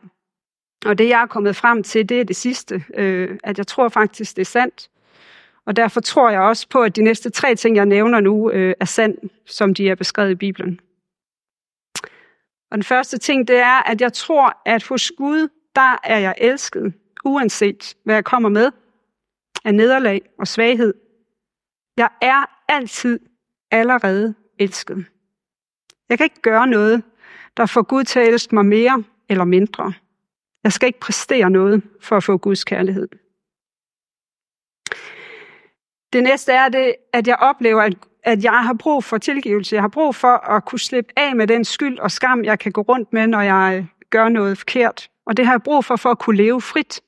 Og 0.86 0.98
det, 0.98 1.08
jeg 1.08 1.22
er 1.22 1.26
kommet 1.26 1.56
frem 1.56 1.82
til, 1.82 2.08
det 2.08 2.20
er 2.20 2.24
det 2.24 2.36
sidste, 2.36 2.84
øh, 2.94 3.38
at 3.44 3.58
jeg 3.58 3.66
tror 3.66 3.88
faktisk, 3.88 4.36
det 4.36 4.40
er 4.40 4.46
sandt. 4.46 4.90
Og 5.66 5.76
derfor 5.76 6.00
tror 6.00 6.30
jeg 6.30 6.40
også 6.40 6.68
på, 6.68 6.82
at 6.82 6.96
de 6.96 7.02
næste 7.02 7.30
tre 7.30 7.54
ting, 7.54 7.76
jeg 7.76 7.86
nævner 7.86 8.20
nu, 8.20 8.50
øh, 8.50 8.74
er 8.80 8.84
sand, 8.84 9.18
som 9.46 9.74
de 9.74 9.88
er 9.88 9.94
beskrevet 9.94 10.30
i 10.30 10.34
Bibelen. 10.34 10.80
Og 12.70 12.74
den 12.74 12.82
første 12.82 13.18
ting, 13.18 13.48
det 13.48 13.56
er, 13.56 13.90
at 13.90 14.00
jeg 14.00 14.12
tror, 14.12 14.62
at 14.64 14.82
hos 14.82 15.12
Gud, 15.16 15.48
der 15.76 15.96
er 16.04 16.18
jeg 16.18 16.34
elsket, 16.38 16.94
uanset 17.24 17.96
hvad 18.04 18.14
jeg 18.14 18.24
kommer 18.24 18.48
med 18.48 18.70
af 19.64 19.74
nederlag 19.74 20.22
og 20.38 20.48
svaghed. 20.48 20.94
Jeg 21.96 22.08
er 22.22 22.44
altid 22.68 23.20
allerede 23.70 24.34
elsket. 24.58 25.04
Jeg 26.08 26.18
kan 26.18 26.24
ikke 26.24 26.42
gøre 26.42 26.66
noget, 26.66 27.02
der 27.56 27.66
får 27.66 27.82
Gud 27.82 28.04
til 28.04 28.20
at 28.20 28.28
elske 28.28 28.54
mig 28.54 28.66
mere 28.66 29.04
eller 29.28 29.44
mindre. 29.44 29.92
Jeg 30.64 30.72
skal 30.72 30.86
ikke 30.86 31.00
præstere 31.00 31.50
noget 31.50 31.82
for 32.00 32.16
at 32.16 32.24
få 32.24 32.36
Guds 32.36 32.64
kærlighed. 32.64 33.08
Det 36.12 36.22
næste 36.22 36.52
er 36.52 36.68
det, 36.68 36.94
at 37.12 37.26
jeg 37.26 37.36
oplever, 37.36 37.82
at, 37.82 37.94
at 38.22 38.44
jeg 38.44 38.64
har 38.64 38.74
brug 38.74 39.04
for 39.04 39.18
tilgivelse. 39.18 39.74
Jeg 39.74 39.82
har 39.82 39.88
brug 39.88 40.14
for 40.14 40.36
at 40.50 40.64
kunne 40.64 40.78
slippe 40.78 41.12
af 41.16 41.36
med 41.36 41.46
den 41.46 41.64
skyld 41.64 41.98
og 41.98 42.10
skam, 42.10 42.44
jeg 42.44 42.58
kan 42.58 42.72
gå 42.72 42.80
rundt 42.80 43.12
med, 43.12 43.26
når 43.26 43.40
jeg 43.40 43.86
gør 44.10 44.28
noget 44.28 44.58
forkert. 44.58 45.10
Og 45.26 45.36
det 45.36 45.46
har 45.46 45.52
jeg 45.52 45.62
brug 45.62 45.84
for, 45.84 45.96
for 45.96 46.10
at 46.10 46.18
kunne 46.18 46.36
leve 46.36 46.60
frit. 46.60 47.00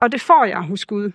Og 0.00 0.12
det 0.12 0.20
får 0.20 0.44
jeg 0.44 0.62
hos 0.62 0.84
Gud. 0.84 1.12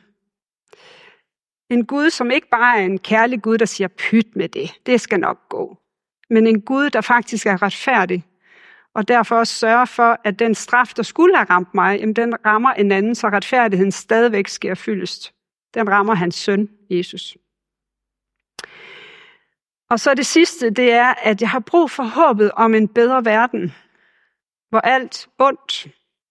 En 1.70 1.86
Gud, 1.86 2.10
som 2.10 2.32
ikke 2.32 2.50
bare 2.50 2.80
er 2.80 2.86
en 2.86 3.00
kærlig 3.00 3.42
Gud, 3.42 3.58
der 3.58 3.66
siger, 3.66 3.88
pyt 3.88 4.36
med 4.36 4.50
det, 4.50 4.72
det 4.86 5.02
skal 5.02 5.20
nok 5.20 5.50
gå 5.50 5.82
men 6.32 6.48
en 6.48 6.62
Gud, 6.62 6.90
der 6.90 7.02
faktisk 7.02 7.46
er 7.46 7.62
retfærdig, 7.62 8.26
og 8.96 9.08
derfor 9.08 9.36
også 9.36 9.54
sørger 9.54 9.86
for, 9.86 10.20
at 10.24 10.40
den 10.40 10.56
straf, 10.56 10.94
der 10.96 11.04
skulle 11.04 11.36
have 11.36 11.50
ramt 11.50 11.74
mig, 11.74 12.00
jamen 12.00 12.16
den 12.16 12.46
rammer 12.46 12.74
en 12.74 12.92
anden, 12.92 13.16
så 13.16 13.28
retfærdigheden 13.28 13.92
stadigvæk 13.92 14.48
sker 14.48 14.76
fyldest. 14.76 15.34
Den 15.74 15.90
rammer 15.90 16.14
hans 16.14 16.36
søn, 16.36 16.70
Jesus. 16.90 17.38
Og 19.90 20.00
så 20.00 20.14
det 20.14 20.26
sidste, 20.26 20.70
det 20.70 20.92
er, 20.92 21.14
at 21.24 21.42
jeg 21.42 21.50
har 21.50 21.60
brug 21.60 21.92
for 21.92 22.04
håbet 22.04 22.52
om 22.52 22.76
en 22.76 22.88
bedre 22.88 23.26
verden, 23.26 23.74
hvor 24.70 24.80
alt 24.80 25.30
ondt, 25.40 25.88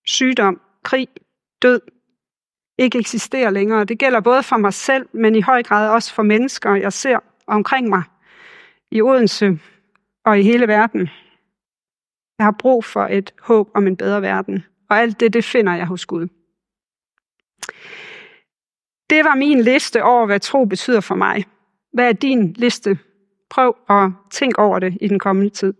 sygdom, 0.06 0.60
krig, 0.82 1.08
død 1.62 1.80
ikke 2.78 2.98
eksisterer 2.98 3.50
længere. 3.50 3.84
Det 3.84 3.98
gælder 3.98 4.20
både 4.20 4.42
for 4.42 4.56
mig 4.56 4.74
selv, 4.74 5.08
men 5.12 5.34
i 5.34 5.40
høj 5.40 5.62
grad 5.62 5.90
også 5.90 6.14
for 6.14 6.22
mennesker, 6.22 6.74
jeg 6.74 6.92
ser 6.92 7.18
omkring 7.46 7.88
mig. 7.88 8.02
I 8.90 9.02
Odense, 9.02 9.58
og 10.24 10.40
i 10.40 10.42
hele 10.42 10.68
verden. 10.68 11.10
Jeg 12.40 12.46
har 12.46 12.56
brug 12.58 12.84
for 12.84 13.06
et 13.06 13.34
håb 13.42 13.70
om 13.74 13.86
en 13.86 13.96
bedre 13.96 14.22
verden. 14.22 14.64
Og 14.90 14.98
alt 14.98 15.20
det, 15.20 15.32
det 15.32 15.44
finder 15.44 15.74
jeg 15.74 15.86
hos 15.86 16.06
Gud. 16.06 16.28
Det 19.10 19.24
var 19.24 19.34
min 19.34 19.60
liste 19.60 20.04
over, 20.04 20.26
hvad 20.26 20.40
tro 20.40 20.64
betyder 20.64 21.00
for 21.00 21.14
mig. 21.14 21.44
Hvad 21.92 22.08
er 22.08 22.12
din 22.12 22.52
liste? 22.52 22.98
Prøv 23.50 23.76
at 23.88 24.10
tænke 24.30 24.58
over 24.58 24.78
det 24.78 24.98
i 25.00 25.08
den 25.08 25.18
kommende 25.18 25.50
tid. 25.50 25.74